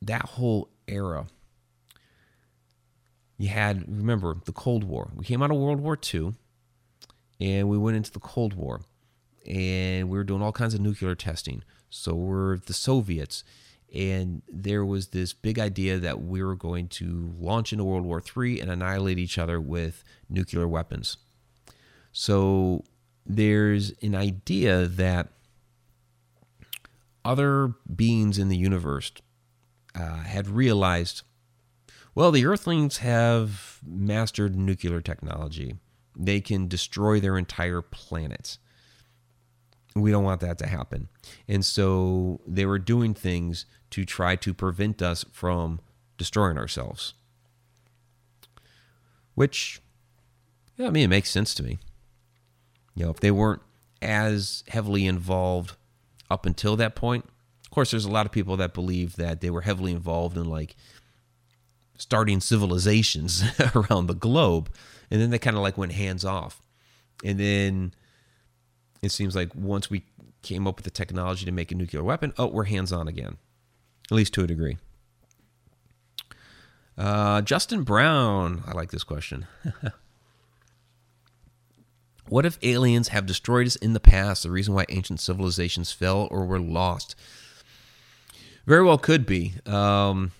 [0.00, 1.26] that whole era.
[3.38, 5.10] You had, remember, the Cold War.
[5.16, 6.34] We came out of World War II
[7.40, 8.82] and we went into the Cold War
[9.44, 11.64] and we were doing all kinds of nuclear testing.
[11.90, 13.42] So were the Soviets.
[13.92, 18.22] And there was this big idea that we were going to launch into World War
[18.24, 21.16] III and annihilate each other with nuclear weapons.
[22.14, 22.84] So
[23.26, 25.30] there's an idea that
[27.24, 29.12] other beings in the universe
[29.94, 31.22] uh, had realized
[32.14, 35.74] well, the Earthlings have mastered nuclear technology.
[36.16, 38.58] They can destroy their entire planet.
[39.96, 41.08] We don't want that to happen.
[41.48, 45.80] And so they were doing things to try to prevent us from
[46.16, 47.14] destroying ourselves.
[49.34, 49.80] Which,
[50.76, 51.78] yeah, I mean, it makes sense to me.
[52.94, 53.62] You know, if they weren't
[54.00, 55.76] as heavily involved
[56.30, 57.24] up until that point,
[57.64, 60.44] of course, there's a lot of people that believe that they were heavily involved in
[60.44, 60.76] like
[61.98, 63.42] starting civilizations
[63.74, 64.70] around the globe,
[65.10, 66.62] and then they kind of like went hands off.
[67.24, 67.94] And then
[69.02, 70.04] it seems like once we
[70.42, 73.38] came up with the technology to make a nuclear weapon, oh, we're hands on again,
[74.10, 74.76] at least to a degree.
[76.96, 79.46] Uh, Justin Brown, I like this question.
[82.28, 86.28] What if aliens have destroyed us in the past, the reason why ancient civilizations fell
[86.30, 87.14] or were lost?
[88.66, 89.54] Very well could be.
[89.66, 90.32] Um,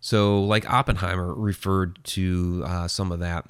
[0.00, 3.46] so, like Oppenheimer referred to uh, some of that,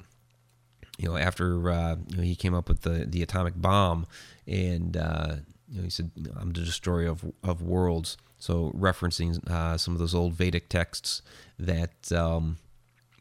[0.97, 4.05] you know, after uh, you know, he came up with the, the atomic bomb,
[4.45, 5.35] and uh,
[5.69, 9.99] you know, he said, "I'm the destroyer of of worlds." So, referencing uh, some of
[9.99, 11.21] those old Vedic texts
[11.57, 12.57] that um,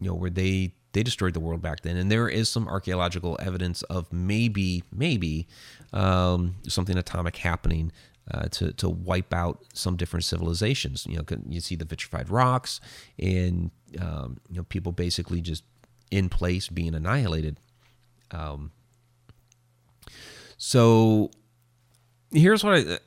[0.01, 3.36] you know where they they destroyed the world back then, and there is some archaeological
[3.41, 5.47] evidence of maybe, maybe
[5.93, 7.93] um, something atomic happening
[8.30, 11.07] uh, to to wipe out some different civilizations.
[11.07, 12.80] You know, you see the vitrified rocks,
[13.18, 13.70] and
[14.01, 15.64] um, you know people basically just
[16.11, 17.59] in place being annihilated.
[18.30, 18.72] Um,
[20.57, 21.30] so
[22.32, 22.99] here's what I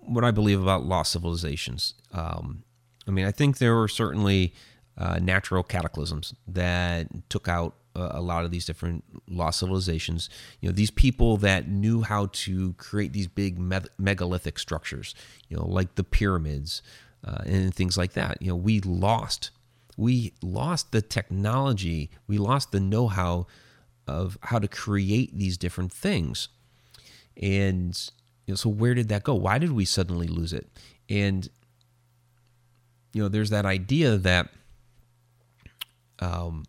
[0.00, 1.94] what I believe about lost civilizations.
[2.12, 2.64] Um,
[3.06, 4.54] I mean, I think there were certainly
[4.98, 10.28] uh, natural cataclysms that took out a lot of these different lost civilizations.
[10.60, 13.58] You know, these people that knew how to create these big
[13.98, 15.14] megalithic structures,
[15.48, 16.82] you know, like the pyramids
[17.24, 18.40] uh, and things like that.
[18.40, 19.50] You know, we lost,
[19.96, 23.46] we lost the technology, we lost the know-how
[24.06, 26.48] of how to create these different things.
[27.40, 27.98] And
[28.46, 29.34] you know, so where did that go?
[29.34, 30.68] Why did we suddenly lose it?
[31.08, 31.48] And
[33.12, 34.50] you know, there's that idea that
[36.20, 36.64] um,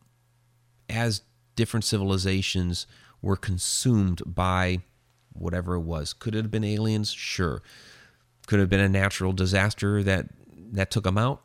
[0.90, 1.22] as
[1.56, 2.88] different civilizations
[3.22, 4.80] were consumed by
[5.34, 6.14] whatever it was.
[6.14, 7.12] Could it have been aliens?
[7.12, 7.62] Sure.
[8.48, 10.28] Could have been a natural disaster that
[10.72, 11.42] that took them out?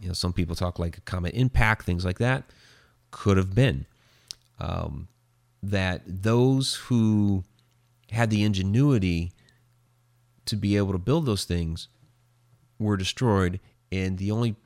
[0.00, 2.44] You know, some people talk like a comet impact, things like that.
[3.10, 3.86] Could have been.
[4.58, 5.08] Um,
[5.62, 7.44] that those who
[8.10, 9.32] had the ingenuity
[10.46, 11.88] to be able to build those things
[12.78, 13.60] were destroyed,
[13.92, 14.56] and the only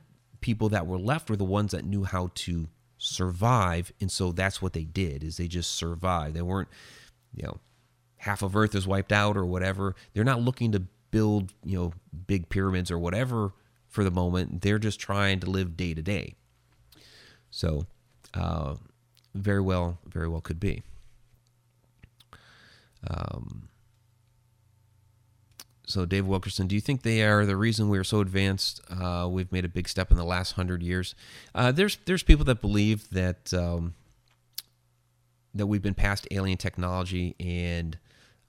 [0.41, 2.67] people that were left were the ones that knew how to
[3.05, 6.35] survive and so that's what they did is they just survived.
[6.35, 6.69] They weren't
[7.33, 7.59] you know
[8.17, 9.95] half of earth is wiped out or whatever.
[10.13, 11.93] They're not looking to build you know
[12.27, 13.53] big pyramids or whatever
[13.87, 14.61] for the moment.
[14.61, 16.35] They're just trying to live day to day.
[17.51, 17.85] So
[18.33, 18.75] uh,
[19.33, 20.81] very well very well could be.
[23.07, 23.69] Um,
[25.87, 28.81] so, Dave Wilkerson, do you think they are the reason we're so advanced?
[28.89, 31.13] Uh, we've made a big step in the last hundred years.
[31.53, 33.93] Uh, there's there's people that believe that um,
[35.53, 37.99] that we've been past alien technology, and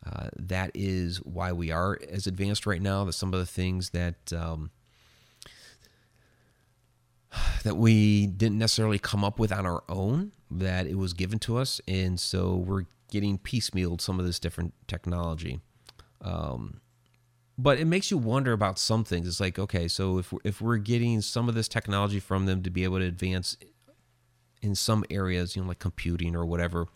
[0.04, 3.04] uh, that is why we are as advanced right now.
[3.04, 4.70] That some of the things that um,
[7.64, 11.58] that we didn't necessarily come up with on our own, that it was given to
[11.58, 15.60] us, and so we're getting piecemealed some of this different technology.
[16.22, 16.80] Um,
[17.58, 19.26] but it makes you wonder about some things.
[19.26, 22.62] It's like, okay, so if we're, if we're getting some of this technology from them
[22.62, 23.56] to be able to advance
[24.62, 26.86] in some areas, you know, like computing or whatever,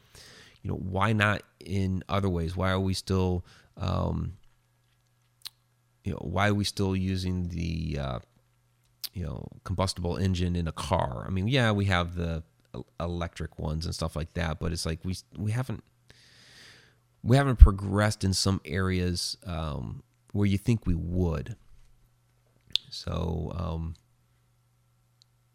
[0.62, 2.56] you know, why not in other ways?
[2.56, 3.44] Why are we still,
[3.78, 4.34] um,
[6.04, 8.18] you know, why are we still using the, uh,
[9.14, 11.24] you know, combustible engine in a car?
[11.26, 12.42] I mean, yeah, we have the
[12.98, 15.82] electric ones and stuff like that, but it's like we we haven't
[17.22, 19.36] we haven't progressed in some areas.
[19.44, 20.02] Um,
[20.32, 21.56] where you think we would.
[22.90, 23.94] So, um,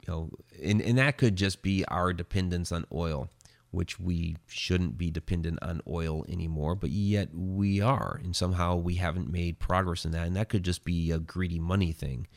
[0.02, 0.30] you know,
[0.64, 3.30] and, and that could just be our dependence on oil,
[3.72, 8.20] which we shouldn't be dependent on oil anymore, but yet we are.
[8.24, 10.28] And somehow we haven't made progress in that.
[10.28, 12.28] And that could just be a greedy money thing,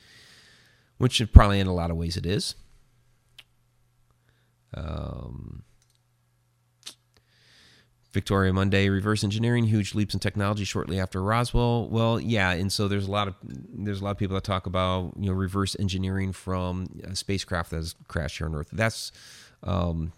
[0.97, 2.55] which probably in a lot of ways it is.
[4.75, 5.63] Um,
[8.13, 11.89] Victoria Monday, reverse engineering, huge leaps in technology shortly after Roswell.
[11.89, 14.67] Well, yeah, and so there's a lot of there's a lot of people that talk
[14.67, 18.69] about you know reverse engineering from a spacecraft that has crashed here on Earth.
[18.73, 19.13] That's
[19.63, 20.13] um,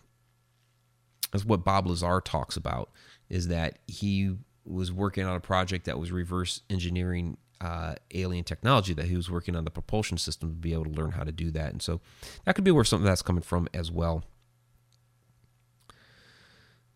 [1.32, 2.90] that's what Bob Lazar talks about.
[3.28, 8.94] Is that he was working on a project that was reverse engineering uh, alien technology
[8.94, 11.32] that he was working on the propulsion system to be able to learn how to
[11.32, 12.00] do that, and so
[12.44, 14.24] that could be where something that's coming from as well.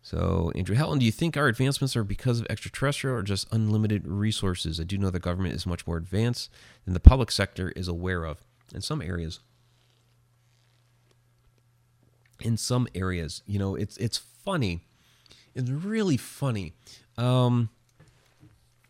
[0.05, 4.07] So, Andrew Helton, do you think our advancements are because of extraterrestrial or just unlimited
[4.07, 4.79] resources?
[4.79, 6.51] I do know the government is much more advanced
[6.85, 9.39] than the public sector is aware of in some areas.
[12.39, 14.81] In some areas, you know, it's it's funny.
[15.55, 16.73] It's really funny.
[17.17, 17.69] Um,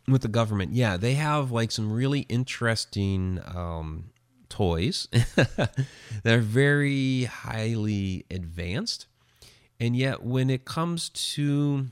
[0.09, 4.09] with the government, yeah, they have like some really interesting um,
[4.49, 5.85] toys that
[6.25, 9.07] are very highly advanced
[9.79, 11.87] and yet, when it comes to,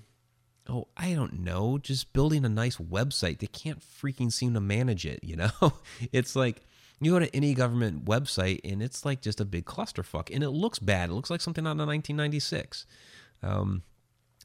[0.70, 5.06] oh, I don't know, just building a nice website, they can't freaking seem to manage
[5.06, 5.74] it, you know?
[6.12, 6.62] it's like
[7.02, 10.34] you go to any government website and it's like just a big clusterfuck.
[10.34, 11.10] And it looks bad.
[11.10, 12.86] It looks like something out of 1996.
[13.42, 13.84] Um,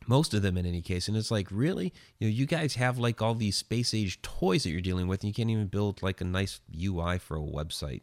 [0.07, 2.99] most of them in any case and it's like really you know you guys have
[2.99, 6.03] like all these space age toys that you're dealing with and you can't even build
[6.03, 8.03] like a nice ui for a website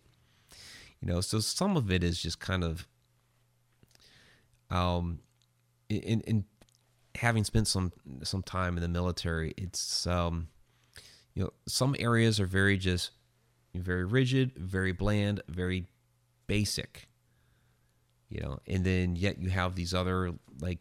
[1.01, 2.87] you know so some of it is just kind of
[4.75, 5.19] um
[5.89, 6.45] in, in
[7.15, 7.91] having spent some
[8.23, 10.47] some time in the military, it's um,
[11.33, 13.11] you know some areas are very just
[13.73, 15.85] very rigid, very bland, very
[16.47, 17.07] basic.
[18.29, 20.79] You know, and then yet you have these other like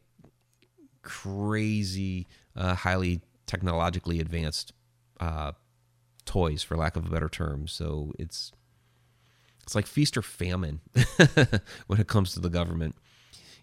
[1.02, 2.26] crazy,
[2.56, 4.72] uh, highly technologically advanced
[5.20, 5.52] uh,
[6.24, 7.68] toys, for lack of a better term.
[7.68, 8.52] So it's
[9.62, 10.80] it's like feast or famine
[11.86, 12.96] when it comes to the government.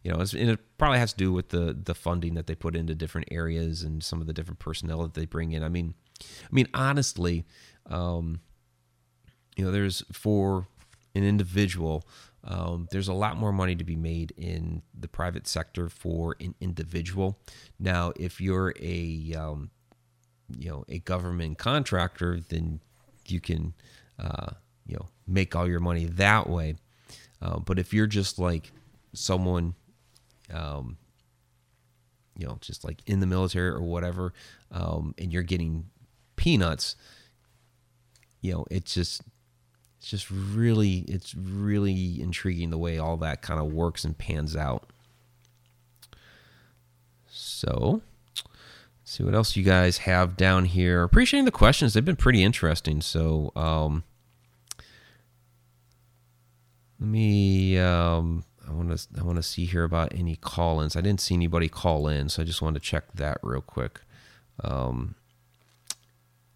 [0.04, 2.76] You know, and it probably has to do with the the funding that they put
[2.76, 5.64] into different areas and some of the different personnel that they bring in.
[5.64, 7.46] I mean, I mean honestly,
[7.88, 8.40] um,
[9.56, 10.68] you know, there's for
[11.14, 12.08] an individual,
[12.44, 16.56] um, there's a lot more money to be made in the private sector for an
[16.60, 17.40] individual.
[17.80, 19.70] Now, if you're a um,
[20.58, 22.82] you know a government contractor, then
[23.28, 23.74] you can
[24.18, 24.52] uh,
[24.86, 26.76] you know make all your money that way.
[27.42, 28.72] Uh, but if you're just like
[29.14, 29.76] someone,
[30.54, 30.98] um,
[32.38, 34.34] you know, just like in the military or whatever,
[34.72, 35.86] um, and you're getting
[36.36, 36.96] peanuts,
[38.42, 39.22] you know, it's just
[39.98, 44.56] it's just really it's really intriguing the way all that kind of works and pans
[44.56, 44.90] out.
[47.30, 48.02] So,
[49.04, 51.04] see what else you guys have down here.
[51.04, 53.02] Appreciating the questions; they've been pretty interesting.
[53.02, 54.04] So, um,
[57.00, 57.78] let me.
[57.78, 59.08] Um, I want to.
[59.20, 60.96] I want to see here about any call-ins.
[60.96, 64.00] I didn't see anybody call in, so I just wanted to check that real quick.
[64.64, 65.16] Um,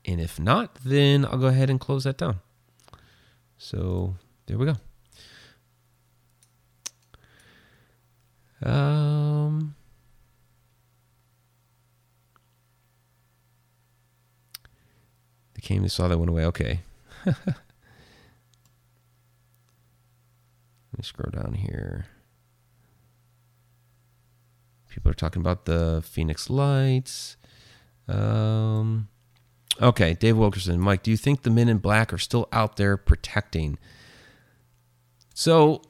[0.06, 2.40] and if not, then I'll go ahead and close that down.
[3.58, 4.76] So there we go.
[8.64, 9.76] Um,
[15.54, 16.46] they came, they saw that went away.
[16.46, 16.80] Okay.
[20.96, 22.06] Let me scroll down here.
[24.90, 27.36] People are talking about the Phoenix Lights.
[28.08, 29.10] Um,
[29.82, 30.80] Okay, Dave Wilkerson.
[30.80, 33.78] Mike, do you think the men in black are still out there protecting?
[35.34, 35.82] So,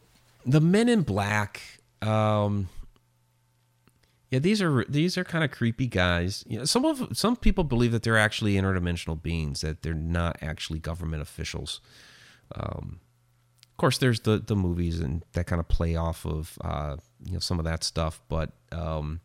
[0.44, 1.62] the men in black,
[2.02, 2.70] um,
[4.32, 6.44] yeah, these are these are kind of creepy guys.
[6.48, 10.38] You know, some of some people believe that they're actually interdimensional beings, that they're not
[10.42, 11.80] actually government officials.
[12.56, 13.02] Um,
[13.76, 16.96] of course, there's the the movies and that kind of play off of uh,
[17.26, 19.20] you know some of that stuff, but um,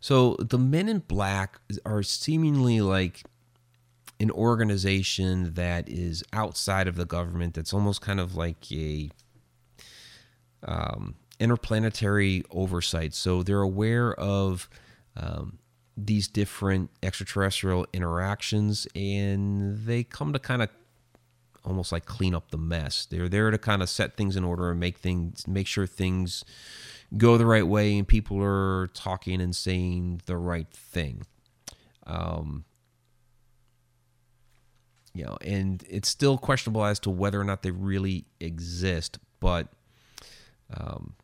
[0.00, 3.22] so the Men in Black are seemingly like
[4.18, 7.54] an organization that is outside of the government.
[7.54, 9.08] That's almost kind of like a
[10.64, 13.14] um, interplanetary oversight.
[13.14, 14.68] So they're aware of
[15.16, 15.60] um,
[15.96, 20.70] these different extraterrestrial interactions, and they come to kind of
[21.66, 23.06] almost like clean up the mess.
[23.06, 26.44] They're there to kind of set things in order and make things, make sure things
[27.16, 31.26] go the right way and people are talking and saying the right thing.
[32.06, 32.64] Um,
[35.12, 39.68] you know, and it's still questionable as to whether or not they really exist, but,
[40.72, 41.14] um,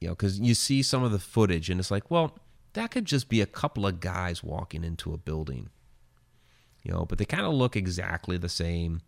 [0.00, 2.38] you know, because you see some of the footage and it's like, well,
[2.72, 5.68] that could just be a couple of guys walking into a building,
[6.82, 9.02] you know, but they kind of look exactly the same,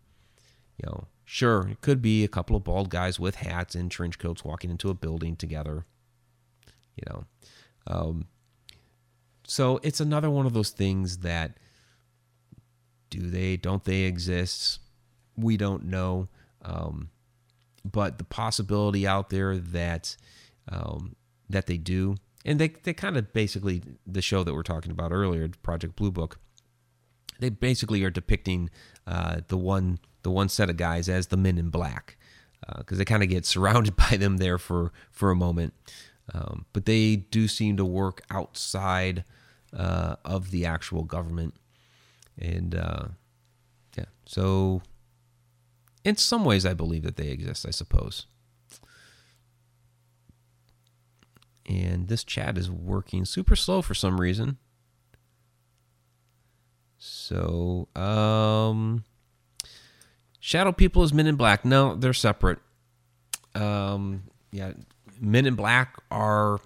[0.81, 4.17] you know, Sure, it could be a couple of bald guys with hats and trench
[4.17, 5.85] coats walking into a building together.
[6.95, 7.23] You know,
[7.85, 8.25] um,
[9.45, 11.59] so it's another one of those things that
[13.11, 14.79] do they, don't they exist?
[15.37, 16.29] We don't know.
[16.63, 17.11] Um,
[17.85, 20.17] but the possibility out there that
[20.67, 21.15] um,
[21.47, 25.11] that they do, and they they kind of basically the show that we're talking about
[25.11, 26.39] earlier, Project Blue Book.
[27.39, 28.71] They basically are depicting
[29.05, 32.17] uh, the one the one set of guys as the men in black
[32.77, 35.73] because uh, they kind of get surrounded by them there for for a moment.
[36.33, 39.23] Um, but they do seem to work outside
[39.75, 41.55] uh, of the actual government,
[42.37, 43.05] and uh,
[43.97, 44.05] yeah.
[44.25, 44.81] So,
[46.03, 47.65] in some ways, I believe that they exist.
[47.67, 48.27] I suppose.
[51.65, 54.57] And this chat is working super slow for some reason.
[56.97, 59.03] So, um,
[60.49, 61.63] Shadow People is Men in Black.
[61.63, 62.57] No, they're separate.
[63.53, 64.71] Um, yeah,
[65.21, 66.59] Men in Black are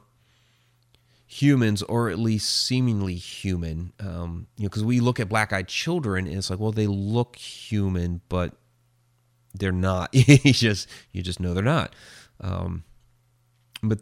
[1.27, 3.91] humans, or at least seemingly human.
[3.99, 7.35] Um, you know, because we look at black-eyed children, and it's like, well, they look
[7.35, 8.53] human, but
[9.53, 10.11] they're not.
[10.13, 11.93] you just you just know they're not.
[12.39, 12.85] Um,
[13.81, 13.99] but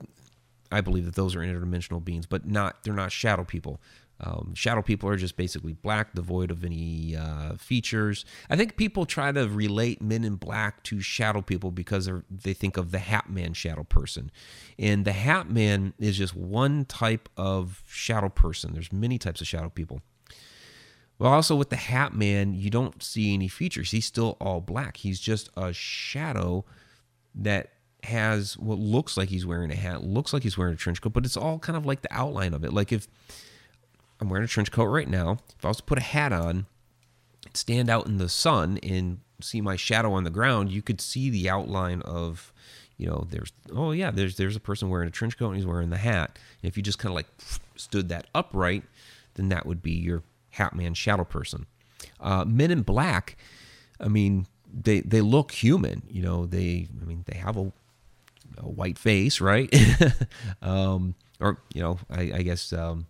[0.72, 3.82] I believe that those are interdimensional beings, but not they're not shadow people.
[4.24, 8.24] Um, shadow people are just basically black, devoid of any uh, features.
[8.50, 12.78] I think people try to relate men in black to shadow people because they think
[12.78, 14.32] of the Hat Man shadow person.
[14.78, 18.74] And the Hat Man is just one type of shadow person.
[18.74, 20.02] There's many types of shadow people.
[21.18, 23.92] Well, also with the Hat Man, you don't see any features.
[23.92, 24.98] He's still all black.
[24.98, 26.64] He's just a shadow
[27.34, 27.72] that
[28.04, 31.14] has what looks like he's wearing a hat, looks like he's wearing a trench coat,
[31.14, 32.74] but it's all kind of like the outline of it.
[32.74, 33.08] Like if
[34.22, 35.40] I'm wearing a trench coat right now.
[35.58, 36.68] If I was to put a hat on,
[37.54, 41.32] stand out in the sun and see my shadow on the ground, you could see
[41.32, 42.54] the outline of,
[42.98, 45.66] you know, there's oh yeah, there's there's a person wearing a trench coat and he's
[45.66, 46.38] wearing the hat.
[46.62, 47.28] And if you just kind of like
[47.76, 48.84] stood that upright,
[49.34, 51.66] then that would be your hat man shadow person.
[52.20, 53.38] Uh, Men in Black,
[54.00, 56.04] I mean, they they look human.
[56.10, 57.72] You know, they I mean they have a,
[58.58, 59.74] a white face, right?
[60.62, 63.08] um, or you know, I, I guess um,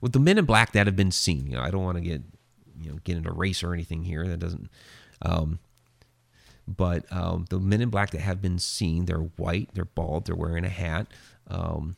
[0.00, 1.46] with the Men in Black that have been seen.
[1.46, 2.22] You know, I don't want to get
[2.80, 4.26] you know get into race or anything here.
[4.26, 4.68] That doesn't.
[5.22, 5.58] Um,
[6.66, 10.36] but um, the Men in Black that have been seen, they're white, they're bald, they're
[10.36, 11.06] wearing a hat.
[11.48, 11.96] Um,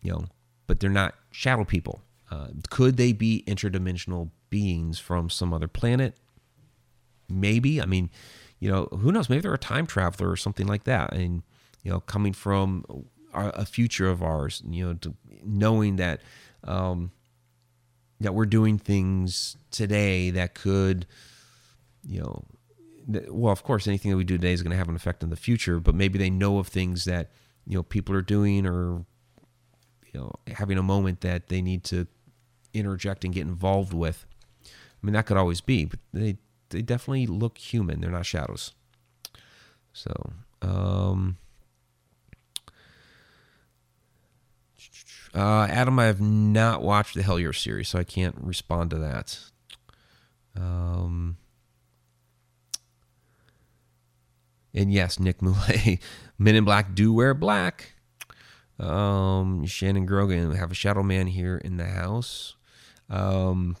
[0.00, 0.24] you know,
[0.66, 2.00] but they're not shadow people.
[2.30, 6.14] Uh, could they be interdimensional beings from some other planet?
[7.28, 7.80] Maybe.
[7.82, 8.10] I mean,
[8.60, 9.28] you know, who knows?
[9.28, 11.12] Maybe they're a time traveler or something like that.
[11.12, 11.42] And,
[11.82, 12.84] you know, coming from
[13.34, 16.20] a future of ours, you know, to knowing that,
[16.64, 17.10] um,
[18.20, 21.06] that we're doing things today that could,
[22.06, 22.44] you know,
[23.30, 25.30] well, of course, anything that we do today is going to have an effect in
[25.30, 27.30] the future, but maybe they know of things that,
[27.66, 29.04] you know, people are doing or,
[30.12, 32.06] you know, having a moment that they need to
[32.74, 34.26] interject and get involved with.
[34.64, 36.36] I mean, that could always be, but they
[36.70, 38.00] they definitely look human.
[38.00, 38.72] They're not shadows.
[39.92, 40.12] So,
[40.60, 41.38] um,
[45.34, 49.38] uh, Adam, I have not watched the Hellier series, so I can't respond to that.
[50.56, 51.36] Um,
[54.74, 56.00] and yes, Nick Moulet,
[56.38, 57.92] Men in Black do wear black.
[58.78, 62.54] Um, Shannon Grogan, have a Shadow Man here in the house.
[63.10, 63.76] Um,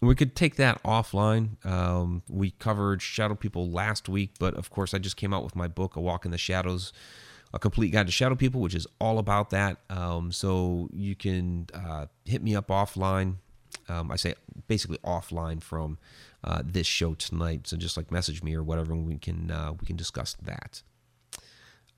[0.00, 1.64] we could take that offline.
[1.64, 5.56] Um, we covered Shadow People last week, but of course, I just came out with
[5.56, 6.92] my book, A Walk in the Shadows,
[7.52, 9.78] a complete guide to Shadow People, which is all about that.
[9.90, 13.36] Um, so you can uh, hit me up offline.
[13.88, 14.34] Um, I say
[14.66, 15.98] basically offline from
[16.44, 17.66] uh, this show tonight.
[17.66, 20.82] So just like message me or whatever, and we can uh, we can discuss that.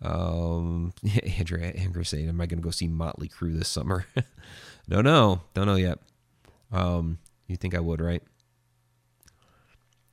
[0.03, 0.93] Um,
[1.39, 4.07] Andrew, Andrew saying, "Am I going to go see Motley Crue this summer?"
[4.89, 5.99] no, no, don't know yet.
[6.73, 8.23] Um, you think I would, right?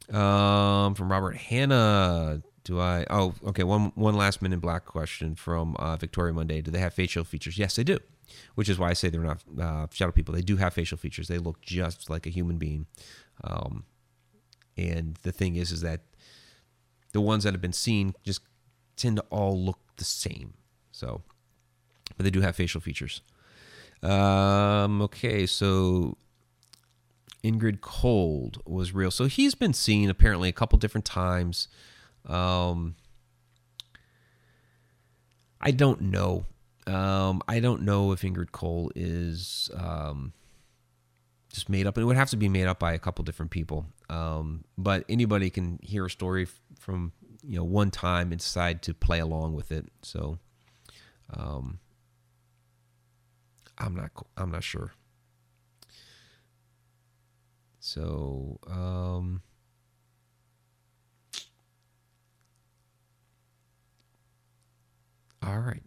[0.10, 2.42] Um, from Robert Hannah.
[2.68, 3.06] Do I?
[3.10, 3.64] Oh, okay.
[3.64, 6.62] One one last minute Black question from uh, Victoria Monday.
[6.62, 7.58] Do they have facial features?
[7.58, 7.98] Yes, they do.
[8.56, 10.36] Which is why I say they're not uh, shadow people.
[10.36, 11.30] They do have facial features.
[11.30, 12.86] They look just like a human being.
[13.42, 13.86] Um,
[14.76, 16.02] and the thing is, is that
[17.14, 18.42] the ones that have been seen just
[18.98, 20.56] tend to all look the same.
[20.92, 21.22] So,
[22.18, 23.22] but they do have facial features.
[24.04, 26.18] Um, okay, so
[27.46, 29.10] Indrid Cold was real.
[29.10, 31.70] So he's been seen apparently a couple different times.
[32.28, 32.96] Um,
[35.60, 36.46] I don't know.
[36.86, 40.34] Um, I don't know if Indrid Cold is um,
[41.52, 41.98] just made up.
[41.98, 43.86] It would have to be made up by a couple different people.
[44.10, 46.48] Um, but anybody can hear a story
[46.80, 47.12] from
[47.44, 49.88] you know one time and decide to play along with it.
[50.02, 50.40] So
[51.34, 51.80] um,
[53.78, 54.12] I'm not.
[54.38, 54.94] I'm not sure.
[57.80, 59.42] So, um,
[65.48, 65.84] all right.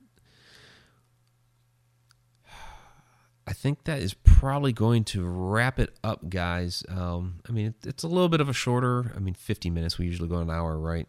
[3.47, 6.85] I think that is probably going to wrap it up, guys.
[6.89, 9.13] Um, I mean, it's a little bit of a shorter.
[9.15, 9.99] I mean, 50 minutes.
[9.99, 11.09] We usually go an hour, right?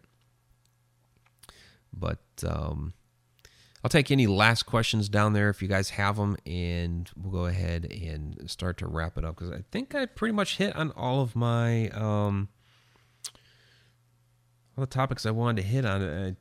[1.92, 2.94] But um,
[3.84, 7.46] I'll take any last questions down there if you guys have them, and we'll go
[7.46, 10.90] ahead and start to wrap it up because I think I pretty much hit on
[10.92, 12.48] all of my um,
[14.76, 16.02] all the topics I wanted to hit on.
[16.02, 16.36] I,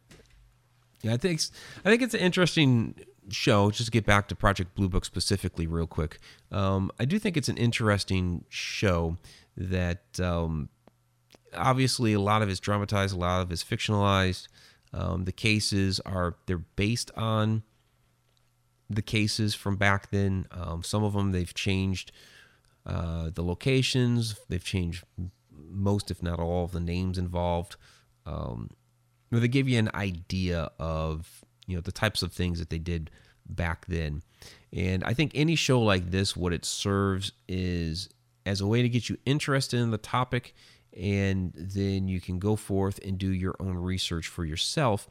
[1.04, 1.42] yeah, I think
[1.84, 2.96] I think it's an interesting
[3.30, 3.72] show.
[3.72, 6.20] Just to get back to Project Blue Book specifically, real quick.
[6.52, 9.18] Um, I do think it's an interesting show
[9.58, 10.70] that um,
[11.56, 14.48] obviously a lot of it's dramatized, a lot of it's fictionalized.
[14.94, 17.64] Um, the cases are they're based on
[18.90, 20.46] the cases from back then.
[20.52, 22.12] Um, some of them they've changed
[22.86, 24.40] uh, the locations.
[24.50, 25.04] They've changed
[25.50, 27.76] most, if not all, of the names involved.
[28.26, 28.72] Um,
[29.40, 33.10] they give you an idea of you know the types of things that they did
[33.48, 34.24] back then.
[34.74, 38.10] And I think any show like this, what it serves is
[38.46, 40.56] as a way to get you interested in the topic
[40.98, 45.10] and then you can go forth and do your own research for yourself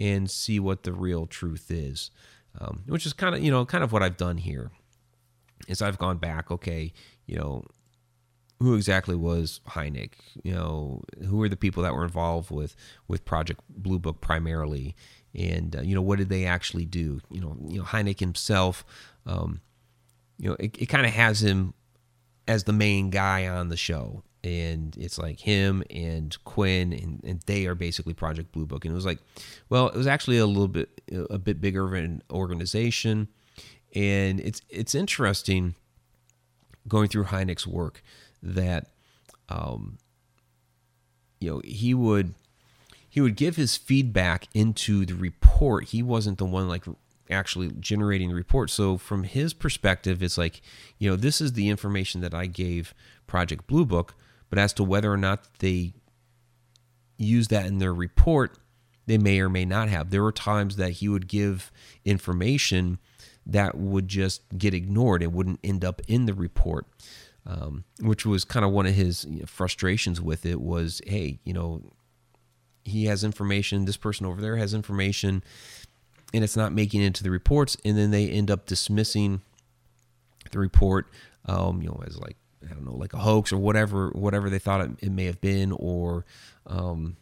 [0.00, 2.10] and see what the real truth is
[2.58, 4.70] um, which is kind of you know kind of what i've done here
[5.66, 6.92] is i've gone back okay
[7.26, 7.64] you know
[8.60, 10.12] who exactly was Hynek?
[10.42, 12.74] You know, who were the people that were involved with
[13.06, 14.96] with Project Blue Book primarily,
[15.34, 17.20] and uh, you know what did they actually do?
[17.30, 18.84] You know, you know Hynek himself.
[19.26, 19.60] Um,
[20.38, 21.74] you know, it, it kind of has him
[22.46, 27.40] as the main guy on the show, and it's like him and Quinn, and, and
[27.42, 28.84] they are basically Project Blue Book.
[28.84, 29.20] And it was like,
[29.68, 31.00] well, it was actually a little bit
[31.30, 33.28] a bit bigger of an organization,
[33.94, 35.76] and it's it's interesting
[36.88, 38.02] going through Hynek's work
[38.42, 38.88] that,
[39.48, 39.98] um,
[41.40, 42.34] you know, he would
[43.08, 45.86] he would give his feedback into the report.
[45.86, 46.84] He wasn't the one like
[47.30, 48.70] actually generating the report.
[48.70, 50.60] So from his perspective, it's like,
[50.98, 52.94] you know, this is the information that I gave
[53.26, 54.14] Project Blue Book,
[54.50, 55.94] but as to whether or not they
[57.16, 58.58] use that in their report,
[59.06, 60.10] they may or may not have.
[60.10, 61.72] There were times that he would give
[62.04, 62.98] information
[63.46, 65.22] that would just get ignored.
[65.22, 66.86] It wouldn't end up in the report,
[67.48, 70.60] um, which was kind of one of his frustrations with it.
[70.60, 71.82] Was hey, you know,
[72.84, 73.86] he has information.
[73.86, 75.42] This person over there has information,
[76.34, 77.76] and it's not making it into the reports.
[77.84, 79.40] And then they end up dismissing
[80.50, 81.06] the report,
[81.46, 84.58] um, you know, as like I don't know, like a hoax or whatever, whatever they
[84.58, 86.26] thought it, it may have been, or
[86.66, 87.16] um,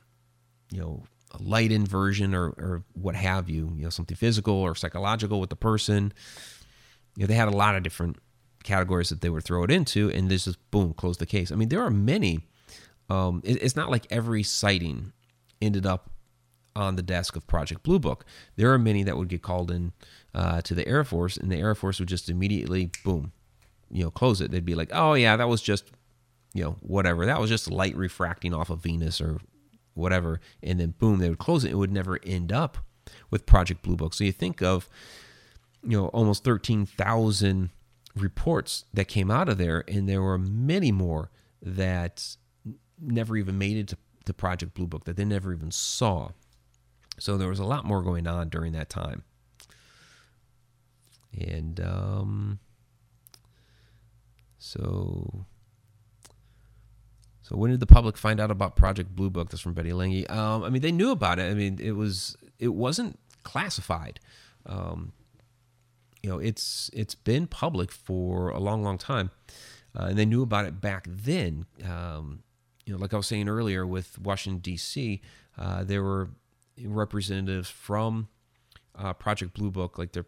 [0.72, 4.74] you know, a light inversion or, or what have you, you know, something physical or
[4.74, 6.12] psychological with the person.
[7.16, 8.16] You know, they had a lot of different
[8.66, 11.50] categories that they would throw it into, and this just boom, close the case.
[11.50, 12.40] I mean, there are many.
[13.08, 15.12] Um, it, it's not like every sighting
[15.62, 16.10] ended up
[16.74, 18.26] on the desk of Project Blue Book.
[18.56, 19.92] There are many that would get called in
[20.34, 23.32] uh, to the Air Force, and the Air Force would just immediately boom,
[23.90, 24.50] you know, close it.
[24.50, 25.90] They'd be like, "Oh yeah, that was just,
[26.52, 27.24] you know, whatever.
[27.24, 29.38] That was just light refracting off of Venus or
[29.94, 31.70] whatever," and then boom, they would close it.
[31.70, 32.78] It would never end up
[33.30, 34.12] with Project Blue Book.
[34.12, 34.88] So you think of,
[35.82, 37.70] you know, almost thirteen thousand
[38.16, 41.30] reports that came out of there, and there were many more
[41.62, 42.36] that
[43.00, 43.94] never even made it
[44.24, 46.30] to Project Blue Book that they never even saw.
[47.18, 49.22] So there was a lot more going on during that time.
[51.38, 52.58] And um,
[54.58, 55.46] so,
[57.42, 59.50] so when did the public find out about Project Blue Book?
[59.50, 60.30] That's from Betty Lange.
[60.30, 61.50] Um, I mean, they knew about it.
[61.50, 64.20] I mean, it was it wasn't classified.
[64.64, 65.12] Um,
[66.22, 69.30] you know, it's it's been public for a long, long time,
[69.98, 71.66] uh, and they knew about it back then.
[71.84, 72.42] Um,
[72.84, 75.20] you know, like I was saying earlier with Washington D.C.,
[75.58, 76.30] uh, there were
[76.84, 78.28] representatives from
[78.96, 80.26] uh, Project Blue Book, like they're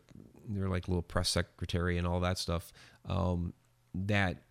[0.49, 2.73] they're like little press secretary and all that stuff,
[3.09, 3.53] um,
[3.95, 4.43] that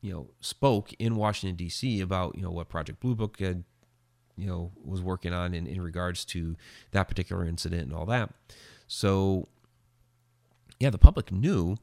[0.00, 2.00] you know spoke in Washington D.C.
[2.00, 3.64] about you know what Project Blue Book had
[4.36, 6.56] you know was working on in, in regards to
[6.92, 8.30] that particular incident and all that.
[8.86, 9.48] So
[10.80, 11.76] yeah, the public knew.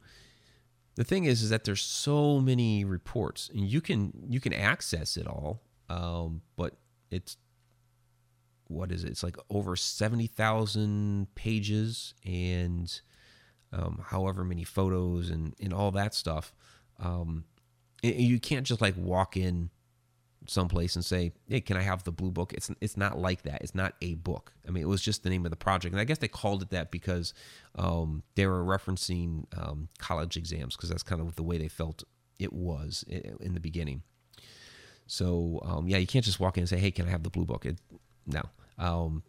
[0.96, 5.16] The thing is is that there's so many reports and you can you can access
[5.16, 6.74] it all um, but
[7.10, 7.36] it's
[8.66, 9.10] what is it?
[9.10, 13.00] It's like over 70,000 pages and
[13.72, 16.54] um, however many photos and, and all that stuff.
[17.02, 17.44] Um,
[18.02, 19.70] you can't just like walk in
[20.48, 23.62] someplace and say, "Hey, can I have the blue book?" It's it's not like that.
[23.62, 24.52] It's not a book.
[24.66, 26.62] I mean, it was just the name of the project, and I guess they called
[26.62, 27.34] it that because
[27.76, 32.04] um, they were referencing um, college exams because that's kind of the way they felt
[32.38, 34.02] it was in the beginning.
[35.06, 37.30] So um, yeah, you can't just walk in and say, "Hey, can I have the
[37.30, 37.78] blue book?" It,
[38.26, 38.42] no.
[38.78, 39.22] Um,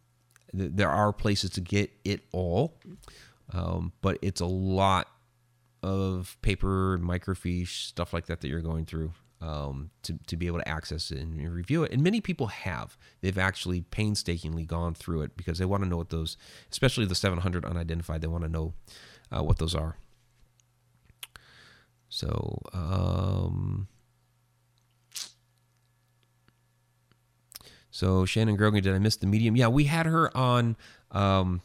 [0.55, 2.77] th- there are places to get it all,
[3.53, 5.07] um, but it's a lot
[5.81, 10.59] of paper, microfiche, stuff like that that you're going through um, to, to be able
[10.59, 11.91] to access it and review it.
[11.91, 12.97] And many people have.
[13.21, 16.37] They've actually painstakingly gone through it because they want to know what those,
[16.71, 18.73] especially the 700 unidentified, they want to know
[19.31, 19.97] uh, what those are.
[22.09, 23.87] So, um,
[27.91, 29.55] so Shannon Grogan, did I miss the medium?
[29.55, 30.75] Yeah, we had her on
[31.11, 31.61] um,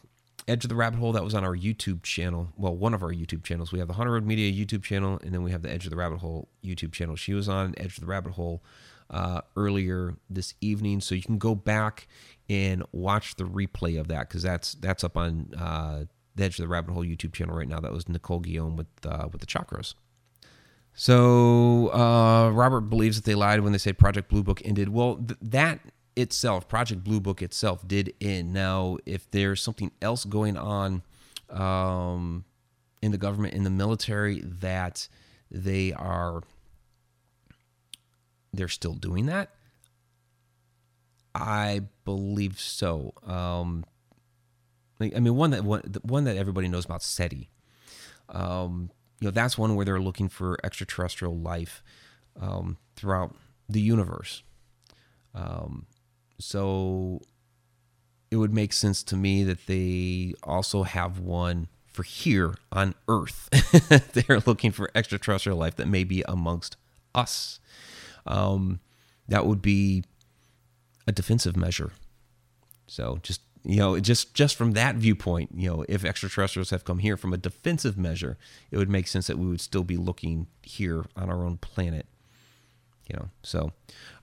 [0.47, 2.49] Edge of the Rabbit Hole, that was on our YouTube channel.
[2.55, 3.71] Well, one of our YouTube channels.
[3.71, 5.89] We have the Haunted Road Media YouTube channel, and then we have the Edge of
[5.89, 7.15] the Rabbit Hole YouTube channel.
[7.15, 8.63] She was on Edge of the Rabbit Hole
[9.09, 12.07] uh, earlier this evening, so you can go back
[12.47, 16.63] and watch the replay of that because that's that's up on uh, the Edge of
[16.63, 17.79] the Rabbit Hole YouTube channel right now.
[17.79, 19.95] That was Nicole Guillaume with uh, with the chakras.
[20.93, 24.89] So uh, Robert believes that they lied when they said Project Blue Book ended.
[24.89, 25.81] Well, th- that
[26.15, 28.53] itself, Project Blue Book itself, did end.
[28.53, 31.03] Now, if there's something else going on
[31.49, 32.45] um,
[33.01, 35.07] in the government, in the military, that
[35.51, 36.41] they are
[38.53, 39.49] they're still doing that,
[41.33, 43.13] I believe so.
[43.25, 43.85] Um,
[44.99, 47.49] I mean, one that one, one that everybody knows about SETI.
[48.29, 51.83] Um, you know, that's one where they're looking for extraterrestrial life
[52.39, 53.35] um, throughout
[53.67, 54.43] the universe.
[55.33, 55.85] Um,
[56.39, 57.21] so
[58.31, 63.49] it would make sense to me that they also have one for here on Earth.
[64.13, 66.75] They're looking for extraterrestrial life that may be amongst
[67.13, 67.59] us.
[68.27, 68.79] um,
[69.27, 70.03] that would be
[71.07, 71.91] a defensive measure.
[72.87, 76.99] So just you know, just just from that viewpoint, you know, if extraterrestrials have come
[76.99, 78.37] here from a defensive measure,
[78.69, 82.05] it would make sense that we would still be looking here on our own planet.
[83.07, 83.71] You know, so all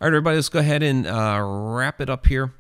[0.00, 2.52] right, everybody, let's go ahead and uh, wrap it up here.